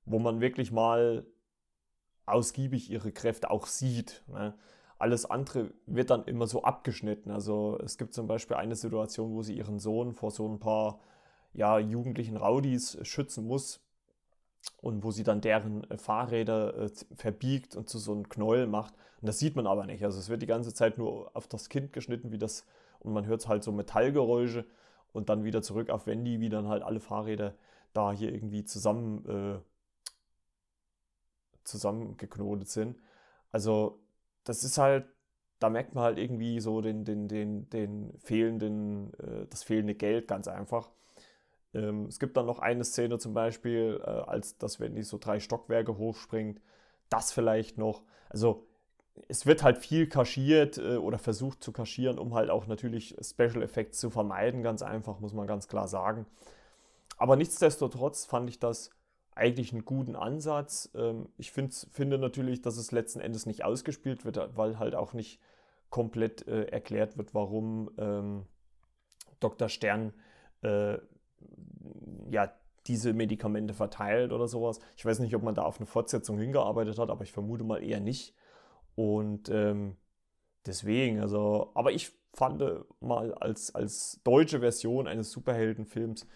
[0.06, 1.26] wo man wirklich mal
[2.26, 4.22] ausgiebig ihre Kräfte auch sieht.
[4.28, 4.54] Ne?
[4.98, 7.30] Alles andere wird dann immer so abgeschnitten.
[7.30, 11.00] Also es gibt zum Beispiel eine Situation, wo sie ihren Sohn vor so ein paar
[11.52, 13.80] ja, jugendlichen Rowdies schützen muss
[14.80, 18.94] und wo sie dann deren äh, Fahrräder äh, verbiegt und zu so einem Knäuel macht.
[19.20, 20.04] Und das sieht man aber nicht.
[20.04, 22.64] Also es wird die ganze Zeit nur auf das Kind geschnitten, wie das,
[23.00, 24.64] und man hört halt so Metallgeräusche
[25.12, 27.54] und dann wieder zurück auf Wendy, wie dann halt alle Fahrräder
[27.92, 29.58] da hier irgendwie zusammen, äh,
[31.64, 32.98] zusammengeknotet sind.
[33.50, 34.00] Also
[34.44, 35.06] das ist halt,
[35.58, 40.28] da merkt man halt irgendwie so den, den, den, den fehlenden, äh, das fehlende Geld
[40.28, 40.90] ganz einfach.
[41.78, 45.18] Ähm, es gibt dann noch eine Szene zum Beispiel, äh, als das, wenn die so
[45.18, 46.60] drei Stockwerke hochspringt,
[47.08, 48.02] das vielleicht noch.
[48.28, 48.66] Also
[49.28, 53.62] es wird halt viel kaschiert äh, oder versucht zu kaschieren, um halt auch natürlich Special
[53.62, 56.26] Effects zu vermeiden, ganz einfach, muss man ganz klar sagen.
[57.16, 58.90] Aber nichtsdestotrotz fand ich das
[59.34, 60.90] eigentlich einen guten Ansatz.
[60.94, 65.40] Ähm, ich finde natürlich, dass es letzten Endes nicht ausgespielt wird, weil halt auch nicht
[65.90, 68.46] komplett äh, erklärt wird, warum ähm,
[69.40, 69.68] Dr.
[69.68, 70.12] Stern
[70.62, 70.98] äh,
[72.30, 72.52] ja,
[72.86, 74.80] diese Medikamente verteilt oder sowas.
[74.96, 77.82] Ich weiß nicht, ob man da auf eine Fortsetzung hingearbeitet hat, aber ich vermute mal
[77.82, 78.34] eher nicht.
[78.94, 79.96] Und ähm,
[80.66, 82.62] deswegen, also, aber ich fand
[83.00, 86.26] mal als, als deutsche Version eines Superheldenfilms,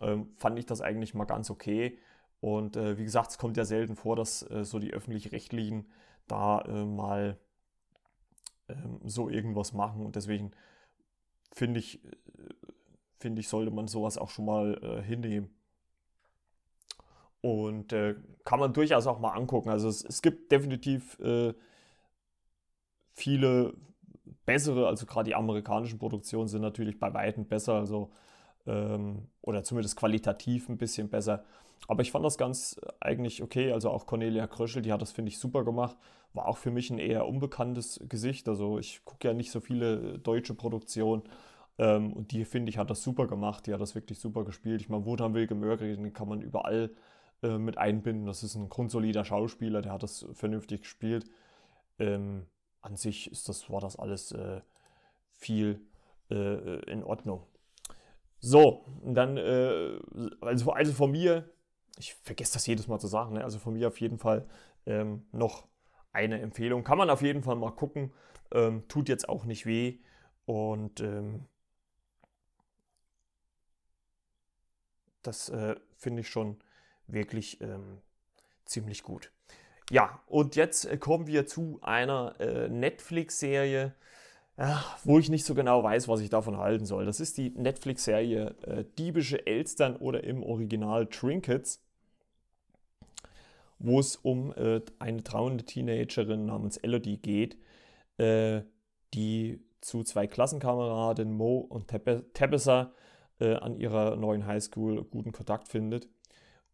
[0.00, 1.98] ähm, fand ich das eigentlich mal ganz okay.
[2.40, 5.90] Und äh, wie gesagt, es kommt ja selten vor, dass äh, so die öffentlich-rechtlichen
[6.26, 7.38] da äh, mal
[8.68, 10.04] ähm, so irgendwas machen.
[10.04, 10.52] Und deswegen
[11.52, 12.08] finde ich, äh,
[13.20, 15.50] finde ich, sollte man sowas auch schon mal äh, hinnehmen.
[17.42, 19.70] Und äh, kann man durchaus auch mal angucken.
[19.70, 21.18] Also es, es gibt definitiv
[23.12, 23.74] viele
[24.44, 27.74] bessere, also gerade die amerikanischen Produktionen sind natürlich bei weitem besser.
[27.74, 28.10] Also
[28.66, 31.44] ähm, oder zumindest qualitativ ein bisschen besser.
[31.88, 33.72] Aber ich fand das ganz eigentlich okay.
[33.72, 35.96] Also auch Cornelia Kröschel, die hat das, finde ich, super gemacht.
[36.34, 38.48] War auch für mich ein eher unbekanntes Gesicht.
[38.48, 41.22] Also ich gucke ja nicht so viele deutsche Produktionen.
[41.80, 43.66] Ähm, und die, finde ich, hat das super gemacht.
[43.66, 44.82] Die hat das wirklich super gespielt.
[44.82, 46.90] Ich meine, Wotan Wilke Mörgeri, den kann man überall
[47.42, 48.26] äh, mit einbinden.
[48.26, 51.24] Das ist ein grundsolider Schauspieler, der hat das vernünftig gespielt.
[51.98, 52.44] Ähm,
[52.82, 54.60] an sich ist das, war das alles äh,
[55.32, 55.80] viel
[56.30, 57.46] äh, in Ordnung.
[58.40, 59.98] So, dann, äh,
[60.42, 61.50] also, also von mir,
[61.98, 63.44] ich vergesse das jedes Mal zu sagen, ne?
[63.44, 64.46] also von mir auf jeden Fall
[64.84, 65.66] ähm, noch
[66.12, 66.84] eine Empfehlung.
[66.84, 68.12] Kann man auf jeden Fall mal gucken.
[68.52, 69.98] Ähm, tut jetzt auch nicht weh.
[70.44, 71.46] Und ähm,
[75.22, 76.56] das äh, finde ich schon
[77.06, 77.98] wirklich ähm,
[78.64, 79.30] ziemlich gut.
[79.90, 83.94] Ja, und jetzt äh, kommen wir zu einer äh, Netflix-Serie,
[84.56, 87.04] ja, wo ich nicht so genau weiß, was ich davon halten soll.
[87.04, 91.82] Das ist die Netflix-Serie äh, Diebische Elstern oder im Original Trinkets,
[93.78, 97.56] wo es um äh, eine trauernde Teenagerin namens Elodie geht,
[98.18, 98.62] äh,
[99.14, 102.92] die zu zwei Klassenkameraden Mo und Tabitha
[103.40, 106.08] äh, an ihrer neuen Highschool guten Kontakt findet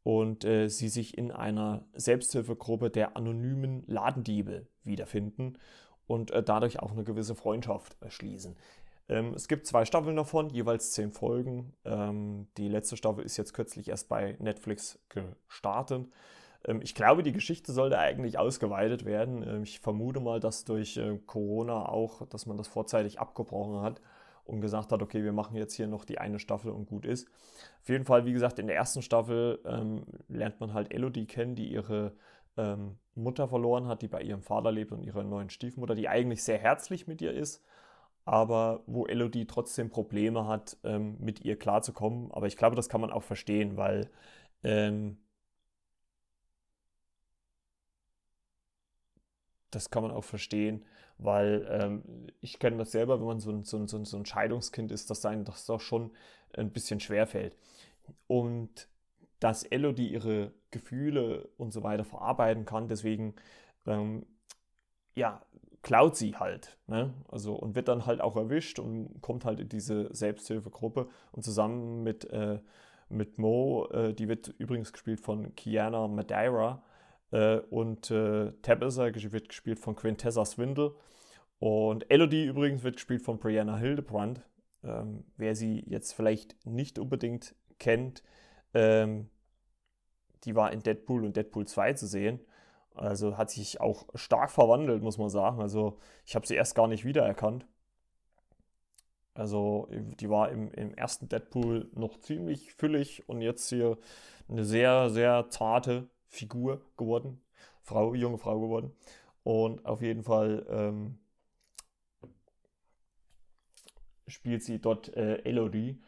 [0.02, 5.59] und äh, sie sich in einer Selbsthilfegruppe der anonymen Ladendiebe wiederfinden
[6.07, 8.57] und äh, dadurch auch eine gewisse Freundschaft schließen.
[9.09, 11.72] Ähm, es gibt zwei Staffeln davon, jeweils zehn Folgen.
[11.85, 16.07] Ähm, die letzte Staffel ist jetzt kürzlich erst bei Netflix gestartet.
[16.64, 19.42] Ähm, ich glaube, die Geschichte sollte eigentlich ausgeweitet werden.
[19.42, 24.00] Ähm, ich vermute mal, dass durch äh, Corona auch, dass man das vorzeitig abgebrochen hat
[24.47, 27.29] und gesagt hat, okay, wir machen jetzt hier noch die eine Staffel und gut ist.
[27.83, 31.55] Auf jeden Fall, wie gesagt, in der ersten Staffel ähm, lernt man halt Elodie kennen,
[31.55, 32.13] die ihre
[32.57, 36.43] ähm, Mutter verloren hat, die bei ihrem Vater lebt und ihrer neuen Stiefmutter, die eigentlich
[36.43, 37.65] sehr herzlich mit ihr ist,
[38.25, 42.31] aber wo Elodie trotzdem Probleme hat, ähm, mit ihr klarzukommen.
[42.33, 44.11] Aber ich glaube, das kann man auch verstehen, weil
[44.65, 45.19] ähm,
[49.77, 50.85] das kann man auch verstehen,
[51.19, 52.03] weil ähm,
[52.41, 55.25] ich kenne das selber, wenn man so ein, so, ein, so ein Scheidungskind ist, dass
[55.27, 56.11] einem das doch schon
[56.55, 57.57] ein bisschen schwer fällt.
[58.27, 58.89] Und
[59.39, 63.35] dass Elodie ihre Gefühle und so weiter verarbeiten kann, deswegen
[63.87, 64.25] ähm,
[65.15, 65.43] ja,
[65.83, 66.79] klaut sie halt.
[66.87, 67.12] Ne?
[67.29, 72.03] Also, und wird dann halt auch erwischt und kommt halt in diese Selbsthilfegruppe und zusammen
[72.03, 72.61] mit, äh,
[73.09, 76.83] mit Mo, äh, die wird übrigens gespielt von Kiana Madeira
[77.31, 80.95] äh, und äh, Tabitha wird gespielt von Quintessa Swindle
[81.59, 84.43] und Elodie übrigens wird gespielt von Brianna Hildebrand.
[84.85, 88.23] Ähm, wer sie jetzt vielleicht nicht unbedingt kennt,
[88.75, 89.31] ähm,
[90.45, 92.41] die war in Deadpool und Deadpool 2 zu sehen.
[92.95, 95.61] Also hat sich auch stark verwandelt, muss man sagen.
[95.61, 97.67] Also ich habe sie erst gar nicht wiedererkannt.
[99.35, 103.99] Also die war im, im ersten Deadpool noch ziemlich füllig und jetzt hier
[104.49, 107.41] eine sehr, sehr zarte Figur geworden.
[107.83, 108.93] Frau, junge Frau geworden.
[109.43, 111.19] Und auf jeden Fall ähm,
[114.27, 116.01] spielt sie dort äh, Elodie.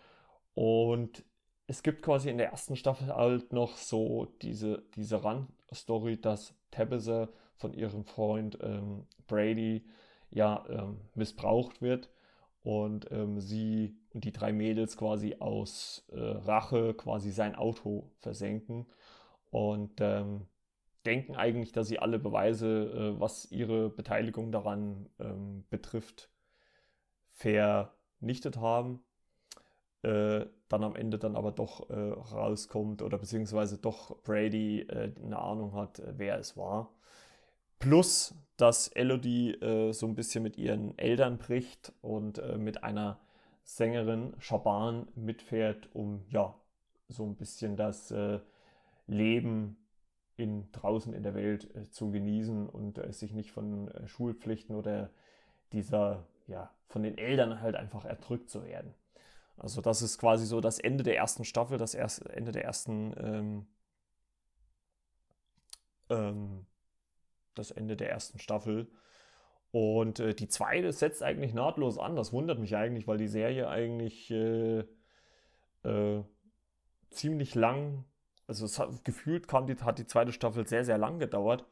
[0.55, 1.25] Und
[1.69, 7.29] es gibt quasi in der ersten Staffel halt noch so diese, diese Randstory, dass Tabitha
[7.57, 9.85] von ihrem Freund ähm, Brady
[10.31, 12.09] ja ähm, missbraucht wird
[12.63, 18.87] und ähm, sie und die drei Mädels quasi aus äh, Rache quasi sein Auto versenken
[19.51, 20.47] und ähm,
[21.07, 26.31] denken eigentlich, dass sie alle Beweise, äh, was ihre Beteiligung daran ähm, betrifft,
[27.33, 29.03] vernichtet haben
[30.03, 35.39] äh, dann am Ende dann aber doch äh, rauskommt oder beziehungsweise doch Brady äh, eine
[35.39, 36.91] Ahnung hat, äh, wer es war.
[37.79, 43.21] Plus, dass Elodie äh, so ein bisschen mit ihren Eltern bricht und mit einer
[43.65, 46.55] Sängerin Shaban mitfährt, um ja
[47.09, 48.13] so ein bisschen das
[49.09, 49.77] Leben
[50.37, 55.11] in, draußen in der Welt zu genießen und sich nicht von Schulpflichten oder
[55.73, 58.95] dieser, ja, von den Eltern halt einfach erdrückt zu werden.
[59.57, 63.13] Also das ist quasi so das Ende der ersten Staffel, das erste, Ende der ersten,
[63.19, 63.67] ähm,
[66.11, 66.67] ähm,
[67.55, 68.89] das Ende der ersten Staffel.
[69.71, 72.17] Und äh, die zweite setzt eigentlich nahtlos an.
[72.17, 74.85] Das wundert mich eigentlich, weil die Serie eigentlich äh,
[75.83, 76.23] äh,
[77.11, 78.05] ziemlich lang,
[78.49, 81.65] also hat, gefühlt kam die, hat die zweite Staffel sehr, sehr lang gedauert.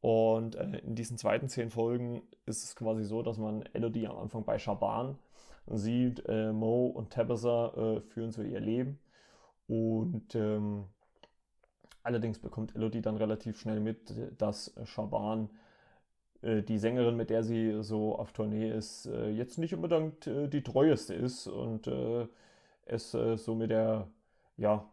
[0.00, 4.16] Und äh, in diesen zweiten zehn Folgen ist es quasi so, dass man Elodie am
[4.16, 5.18] Anfang bei Shaban
[5.66, 8.98] sieht, äh, Mo und Tabitha äh, führen so ihr Leben.
[9.66, 10.84] Und ähm,
[12.04, 15.50] allerdings bekommt Elodie dann relativ schnell mit, dass Shaban,
[16.42, 20.48] äh, die Sängerin, mit der sie so auf Tournee ist, äh, jetzt nicht unbedingt äh,
[20.48, 21.88] die treueste ist und
[22.88, 24.06] es so mit der
[24.56, 24.88] ja,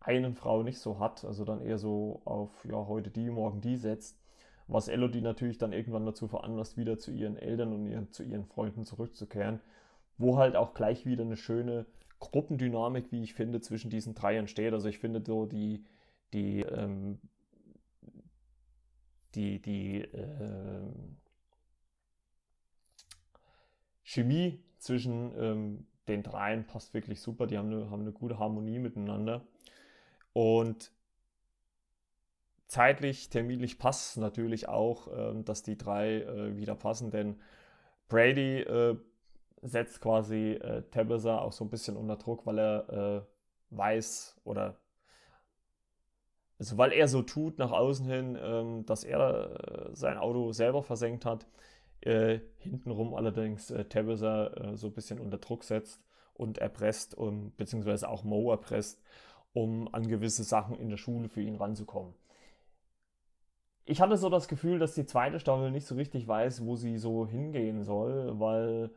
[0.00, 3.76] einen Frau nicht so hat, also dann eher so auf ja, heute die, morgen die
[3.76, 4.18] setzt
[4.72, 8.44] was Elodie natürlich dann irgendwann dazu veranlasst, wieder zu ihren Eltern und ihren, zu ihren
[8.44, 9.60] Freunden zurückzukehren
[10.20, 11.86] wo halt auch gleich wieder eine schöne
[12.20, 14.74] Gruppendynamik, wie ich finde, zwischen diesen drei entsteht.
[14.74, 15.84] Also ich finde so die,
[16.34, 17.18] die, ähm,
[19.34, 20.92] die, die äh,
[24.02, 27.46] Chemie zwischen ähm, den dreien passt wirklich super.
[27.46, 29.46] Die haben eine, haben eine gute Harmonie miteinander.
[30.32, 30.92] Und
[32.66, 37.40] zeitlich, terminlich passt natürlich auch, ähm, dass die drei äh, wieder passen, denn
[38.08, 38.96] Brady äh,
[39.62, 43.22] setzt quasi äh, Tabitha auch so ein bisschen unter Druck, weil er äh,
[43.70, 44.78] weiß oder
[46.58, 50.82] also weil er so tut nach außen hin, ähm, dass er äh, sein Auto selber
[50.82, 51.46] versenkt hat,
[52.02, 56.02] äh, hintenrum allerdings äh, Tabitha äh, so ein bisschen unter Druck setzt
[56.34, 59.02] und erpresst, um, beziehungsweise auch Mo erpresst,
[59.52, 62.14] um an gewisse Sachen in der Schule für ihn ranzukommen.
[63.84, 66.96] Ich hatte so das Gefühl, dass die zweite Staffel nicht so richtig weiß, wo sie
[66.98, 68.90] so hingehen soll, weil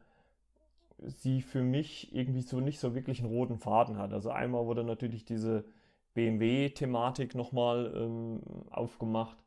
[0.99, 4.13] sie für mich irgendwie so nicht so wirklich einen roten Faden hat.
[4.13, 5.65] Also einmal wurde natürlich diese
[6.13, 8.41] BMW-Thematik nochmal ähm,
[8.71, 9.37] aufgemacht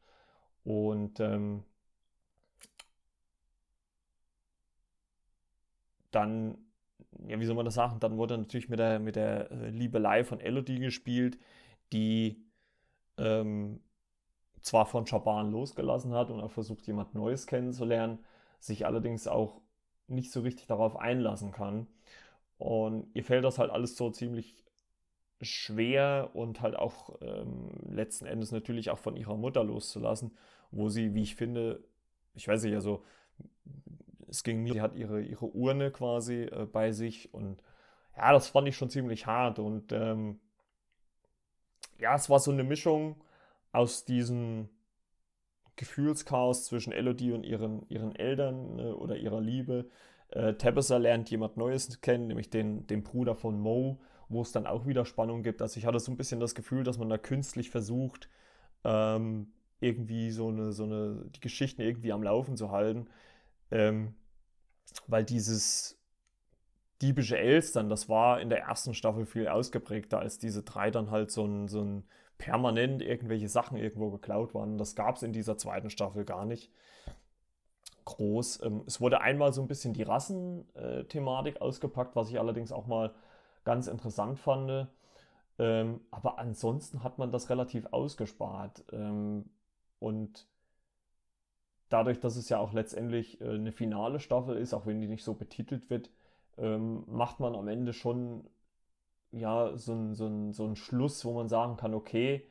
[0.65, 1.63] und ähm,
[6.11, 6.59] dann,
[7.27, 10.25] ja, wie soll man das sagen, dann wurde natürlich mit der, mit der äh, Liebelei
[10.25, 11.39] von Elodie gespielt,
[11.93, 12.45] die
[13.19, 13.81] ähm,
[14.61, 18.19] zwar von Schaban losgelassen hat und auch versucht, jemand Neues kennenzulernen,
[18.59, 19.61] sich allerdings auch
[20.09, 21.87] nicht so richtig darauf einlassen kann.
[22.59, 24.65] Und ihr fällt das halt alles so ziemlich
[25.43, 30.37] schwer und halt auch ähm, letzten Endes natürlich auch von ihrer Mutter loszulassen,
[30.71, 31.85] wo sie, wie ich finde,
[32.35, 33.05] ich weiß nicht, also
[34.29, 37.63] es ging mir, sie hat ihre, ihre Urne quasi äh, bei sich und
[38.17, 40.41] ja, das fand ich schon ziemlich hart und ähm,
[41.99, 43.17] ja, es war so eine Mischung
[43.73, 44.69] aus diesem
[45.77, 49.89] Gefühlschaos zwischen Elodie und ihren, ihren Eltern äh, oder ihrer Liebe.
[50.31, 54.67] Äh, Tabitha lernt jemand Neues kennen, nämlich den, den Bruder von Mo, wo es dann
[54.67, 55.63] auch wieder Spannung gibt.
[55.63, 58.29] Also ich hatte so ein bisschen das Gefühl, dass man da künstlich versucht,
[58.85, 63.09] ähm, irgendwie so eine, so eine, die Geschichten irgendwie am Laufen zu halten.
[63.71, 64.15] Ähm,
[65.07, 65.99] weil dieses
[67.03, 71.31] diebische Elstern, das war in der ersten Staffel viel ausgeprägter, als diese drei dann halt
[71.31, 72.05] so ein, so ein
[72.39, 74.79] permanent irgendwelche Sachen irgendwo geklaut waren.
[74.79, 76.71] Das gab es in dieser zweiten Staffel gar nicht
[78.05, 78.63] groß.
[78.63, 83.15] Ähm, es wurde einmal so ein bisschen die Rassenthematik ausgepackt, was ich allerdings auch mal
[83.65, 84.89] ganz interessant fand.
[85.59, 88.85] Ähm, aber ansonsten hat man das relativ ausgespart.
[88.93, 89.51] Ähm,
[89.99, 90.47] und
[91.89, 95.25] dadurch, dass es ja auch letztendlich äh, eine finale Staffel ist, auch wenn die nicht
[95.25, 96.11] so betitelt wird,
[96.59, 98.49] ähm, macht man am Ende schon
[99.33, 102.49] ja, so ein, so, so ein Schluss, wo man sagen kann, okay,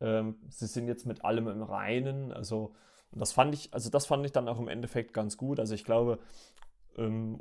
[0.00, 2.32] ähm, sie sind jetzt mit allem im Reinen.
[2.32, 2.74] Also
[3.12, 5.60] das fand ich, also das fand ich dann auch im Endeffekt ganz gut.
[5.60, 6.18] Also ich glaube,
[6.96, 7.40] ähm,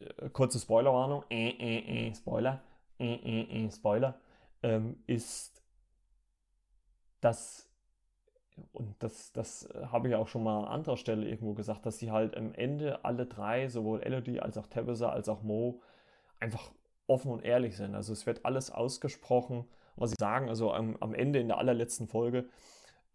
[0.00, 2.62] äh, kurze Spoilerwarnung, äh, äh, äh, Spoiler,
[2.98, 4.20] äh, äh, äh, Spoiler,
[4.62, 5.62] ähm, ist,
[7.20, 7.67] dass
[8.72, 12.10] und das, das habe ich auch schon mal an anderer Stelle irgendwo gesagt, dass sie
[12.10, 15.80] halt am Ende alle drei, sowohl Elodie als auch Tabitha als auch Mo,
[16.40, 16.70] einfach
[17.06, 17.94] offen und ehrlich sind.
[17.94, 19.64] Also es wird alles ausgesprochen,
[19.96, 20.48] was sie sagen.
[20.48, 22.48] Also am, am Ende in der allerletzten Folge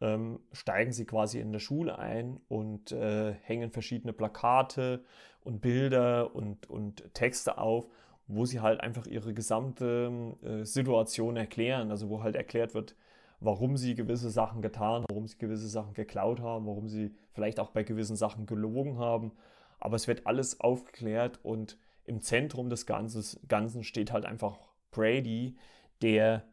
[0.02, 5.04] ähm, steigen sie quasi in der Schule ein und äh, hängen verschiedene Plakate
[5.44, 7.88] und Bilder und, und Texte auf,
[8.28, 11.91] wo sie halt einfach ihre gesamte äh, Situation erklären.
[11.91, 12.96] Also wo halt erklärt wird,
[13.44, 17.72] warum sie gewisse Sachen getan, warum sie gewisse Sachen geklaut haben, warum sie vielleicht auch
[17.72, 19.34] bei gewissen Sachen gelogen haben.
[19.80, 24.60] Aber es wird alles aufgeklärt und im Zentrum des Ganzen steht halt einfach
[24.91, 25.58] Brady,
[26.02, 26.44] der,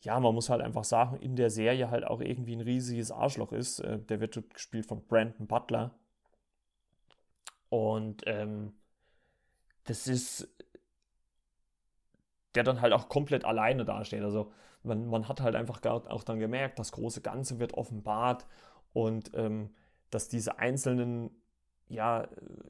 [0.00, 3.52] ja, man muss halt einfach sagen, in der Serie halt auch irgendwie ein riesiges Arschloch
[3.52, 3.80] ist.
[3.80, 5.94] Äh, der wird gespielt von Brandon Butler.
[7.68, 8.72] Und ähm,
[9.84, 10.48] das ist,
[12.54, 14.22] der dann halt auch komplett alleine dasteht.
[14.22, 14.52] Also
[14.82, 18.46] man, man hat halt einfach auch dann gemerkt, das große Ganze wird offenbart
[18.92, 19.70] und ähm,
[20.10, 21.30] dass diese einzelnen
[21.88, 22.28] ja,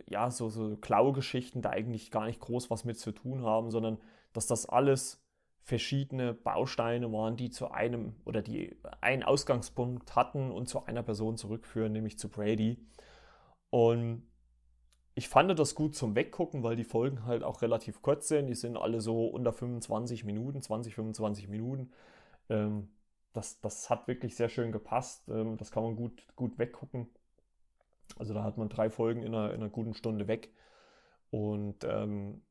[0.09, 3.99] ja, so, so Klaugeschichten da eigentlich gar nicht groß was mit zu tun haben, sondern
[4.33, 5.25] dass das alles
[5.63, 11.37] verschiedene Bausteine waren, die zu einem oder die einen Ausgangspunkt hatten und zu einer Person
[11.37, 12.79] zurückführen, nämlich zu Brady.
[13.71, 14.27] Und
[15.15, 18.49] ich fand das gut zum Weggucken, weil die Folgen halt auch relativ kurz sind.
[18.49, 21.93] Die sind alle so unter 25 Minuten, 20, 25 Minuten.
[22.49, 22.89] Ähm,
[23.33, 25.29] das, das hat wirklich sehr schön gepasst.
[25.29, 27.09] Ähm, das kann man gut, gut weggucken.
[28.19, 30.53] Also da hat man drei Folgen in einer, in einer guten Stunde weg.
[31.31, 32.43] Und ähm,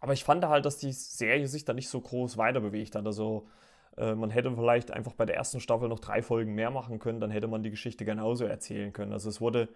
[0.00, 3.06] aber ich fand halt, dass die Serie sich da nicht so groß weiter bewegt hat.
[3.06, 3.46] Also
[3.96, 7.20] äh, man hätte vielleicht einfach bei der ersten Staffel noch drei Folgen mehr machen können,
[7.20, 9.12] dann hätte man die Geschichte genauso erzählen können.
[9.12, 9.68] Also es wurde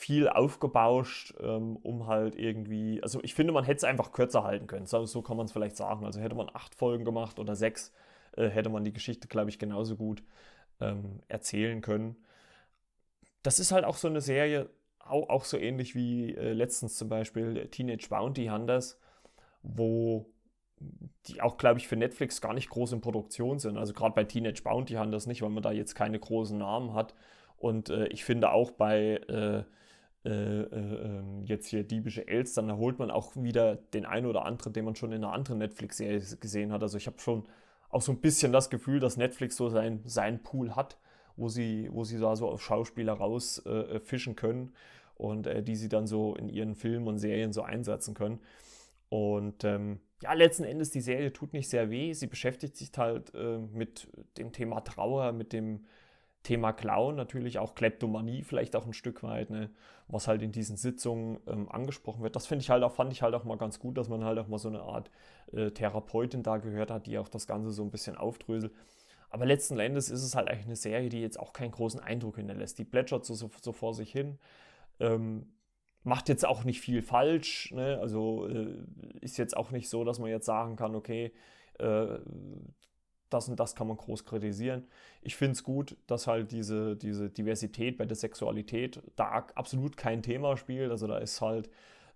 [0.00, 4.66] viel aufgebauscht, ähm, um halt irgendwie, also ich finde, man hätte es einfach kürzer halten
[4.66, 4.86] können.
[4.86, 6.06] So, so kann man es vielleicht sagen.
[6.06, 7.92] Also hätte man acht Folgen gemacht oder sechs,
[8.34, 10.22] äh, hätte man die Geschichte, glaube ich, genauso gut
[10.80, 12.16] ähm, erzählen können.
[13.42, 14.70] Das ist halt auch so eine Serie,
[15.00, 18.98] auch, auch so ähnlich wie äh, letztens zum Beispiel Teenage Bounty Hunters,
[19.62, 20.32] wo
[21.26, 23.76] die auch, glaube ich, für Netflix gar nicht groß in Produktion sind.
[23.76, 27.14] Also gerade bei Teenage Bounty Hunters nicht, weil man da jetzt keine großen Namen hat.
[27.58, 29.20] Und äh, ich finde auch bei
[30.24, 34.26] äh, äh, äh, ähm, jetzt hier diebische Els, dann holt man auch wieder den einen
[34.26, 36.82] oder anderen, den man schon in einer anderen Netflix-Serie gesehen hat.
[36.82, 37.44] Also ich habe schon
[37.88, 40.98] auch so ein bisschen das Gefühl, dass Netflix so sein, sein Pool hat,
[41.36, 44.74] wo sie, wo sie da so auf Schauspieler rausfischen äh, können
[45.14, 48.40] und äh, die sie dann so in ihren Filmen und Serien so einsetzen können.
[49.08, 52.12] Und ähm, ja, letzten Endes, die Serie tut nicht sehr weh.
[52.12, 54.06] Sie beschäftigt sich halt äh, mit
[54.36, 55.86] dem Thema Trauer, mit dem
[56.42, 59.70] Thema Clown, natürlich auch Kleptomanie vielleicht auch ein Stück weit, ne,
[60.08, 62.34] was halt in diesen Sitzungen ähm, angesprochen wird.
[62.34, 64.38] Das finde ich halt auch, fand ich halt auch mal ganz gut, dass man halt
[64.38, 65.10] auch mal so eine Art
[65.52, 68.72] äh, Therapeutin da gehört hat, die auch das Ganze so ein bisschen aufdröselt.
[69.28, 72.36] Aber letzten Endes ist es halt eigentlich eine Serie, die jetzt auch keinen großen Eindruck
[72.36, 72.78] hinterlässt.
[72.78, 74.38] Die plätschert so, so, so vor sich hin.
[74.98, 75.52] Ähm,
[76.02, 77.70] macht jetzt auch nicht viel falsch.
[77.72, 77.98] Ne?
[78.00, 78.74] Also äh,
[79.20, 81.32] ist jetzt auch nicht so, dass man jetzt sagen kann, okay,
[81.78, 82.18] äh,
[83.30, 84.86] das und das kann man groß kritisieren.
[85.22, 90.22] Ich finde es gut, dass halt diese, diese Diversität bei der Sexualität da absolut kein
[90.22, 90.90] Thema spielt.
[90.90, 91.70] Also da ist halt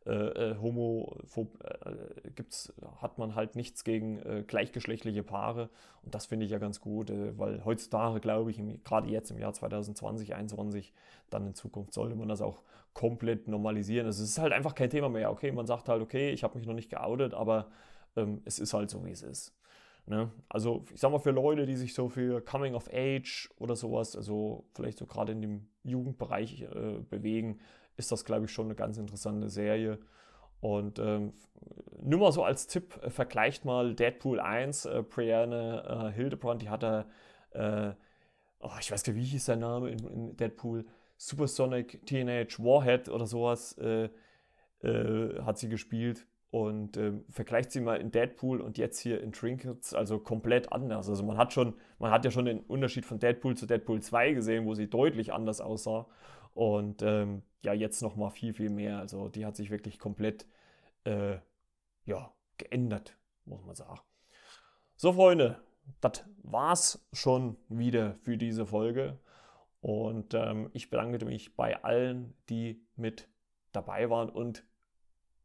[0.06, 5.70] äh, äh homophob, äh, gibt's, hat man halt nichts gegen äh, gleichgeschlechtliche Paare.
[6.02, 9.38] Und das finde ich ja ganz gut, äh, weil heutzutage, glaube ich, gerade jetzt im
[9.38, 10.92] Jahr 2020, 2021,
[11.30, 12.62] dann in Zukunft sollte man das auch
[12.92, 14.06] komplett normalisieren.
[14.06, 15.30] Also es ist halt einfach kein Thema mehr.
[15.30, 17.68] Okay, man sagt halt, okay, ich habe mich noch nicht geoutet, aber
[18.16, 19.52] ähm, es ist halt so, wie es ist.
[20.06, 20.30] Ne?
[20.48, 24.16] Also ich sag mal für Leute, die sich so für Coming of Age oder sowas,
[24.16, 27.60] also vielleicht so gerade in dem Jugendbereich äh, bewegen,
[27.96, 29.98] ist das, glaube ich, schon eine ganz interessante Serie.
[30.60, 31.32] Und ähm,
[32.02, 36.68] nur mal so als Tipp, äh, vergleicht mal Deadpool 1, äh, Brianne äh, Hildebrand, die
[36.68, 37.06] hatte,
[37.52, 37.92] äh,
[38.60, 40.84] oh, ich weiß gar nicht, wie hieß der Name in, in Deadpool,
[41.16, 44.10] Supersonic Teenage Warhead oder sowas äh,
[44.82, 49.32] äh, hat sie gespielt und äh, vergleicht sie mal in Deadpool und jetzt hier in
[49.32, 51.08] Trinkets, also komplett anders.
[51.08, 54.34] Also man hat schon, man hat ja schon den Unterschied von Deadpool zu Deadpool 2
[54.34, 56.06] gesehen, wo sie deutlich anders aussah.
[56.52, 59.00] Und ähm, ja, jetzt nochmal viel, viel mehr.
[59.00, 60.46] Also die hat sich wirklich komplett
[61.02, 61.38] äh,
[62.04, 63.98] ja, geändert, muss man sagen.
[64.94, 65.60] So, Freunde,
[66.00, 69.18] das war's schon wieder für diese Folge.
[69.80, 73.28] Und ähm, ich bedanke mich bei allen, die mit
[73.72, 74.64] dabei waren und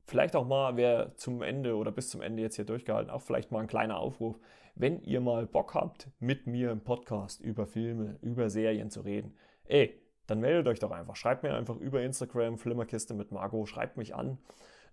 [0.09, 3.51] Vielleicht auch mal, wer zum Ende oder bis zum Ende jetzt hier durchgehalten, auch vielleicht
[3.51, 4.39] mal ein kleiner Aufruf.
[4.73, 9.35] Wenn ihr mal Bock habt, mit mir im Podcast über Filme, über Serien zu reden,
[9.65, 11.15] ey, dann meldet euch doch einfach.
[11.15, 14.39] Schreibt mir einfach über Instagram, Flimmerkiste mit Margot, schreibt mich an.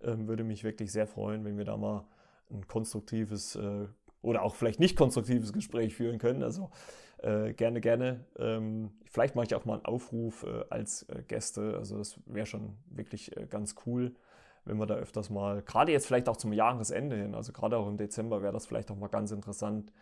[0.02, 2.06] Ähm, würde mich wirklich sehr freuen, wenn wir da mal
[2.50, 3.86] ein konstruktives äh,
[4.20, 6.42] oder auch vielleicht nicht konstruktives Gespräch führen können.
[6.42, 6.70] Also
[7.22, 8.26] äh, gerne, gerne.
[8.38, 11.74] Ähm, vielleicht mache ich auch mal einen Aufruf äh, als äh, Gäste.
[11.78, 14.14] Also das wäre schon wirklich äh, ganz cool
[14.66, 17.88] wenn wir da öfters mal, gerade jetzt vielleicht auch zum Jahresende hin, also gerade auch
[17.88, 19.92] im Dezember wäre das vielleicht auch mal ganz interessant,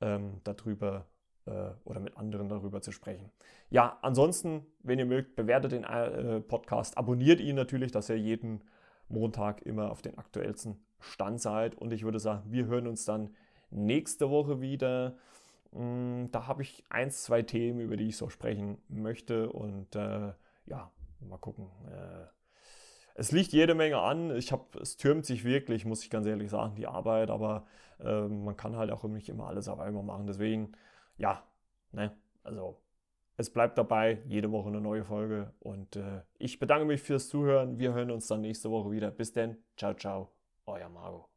[0.00, 1.06] ähm, darüber
[1.46, 3.30] äh, oder mit anderen darüber zu sprechen.
[3.70, 8.62] Ja, ansonsten, wenn ihr mögt, bewertet den äh, Podcast, abonniert ihn natürlich, dass ihr jeden
[9.08, 11.74] Montag immer auf den aktuellsten Stand seid.
[11.74, 13.34] Und ich würde sagen, wir hören uns dann
[13.70, 15.16] nächste Woche wieder.
[15.72, 19.50] Mm, da habe ich eins, zwei Themen, über die ich so sprechen möchte.
[19.50, 20.32] Und äh,
[20.66, 20.90] ja,
[21.20, 21.68] mal gucken.
[21.86, 22.37] Äh,
[23.18, 24.34] es liegt jede Menge an.
[24.36, 27.66] Ich habe, es türmt sich wirklich, muss ich ganz ehrlich sagen, die Arbeit, aber
[28.00, 30.26] äh, man kann halt auch nicht immer alles auf einmal machen.
[30.28, 30.72] Deswegen,
[31.16, 31.42] ja,
[31.90, 32.80] ne, also
[33.36, 35.52] es bleibt dabei, jede Woche eine neue Folge.
[35.58, 37.78] Und äh, ich bedanke mich fürs Zuhören.
[37.78, 39.10] Wir hören uns dann nächste Woche wieder.
[39.10, 40.30] Bis denn, ciao, ciao,
[40.66, 41.27] euer Margot.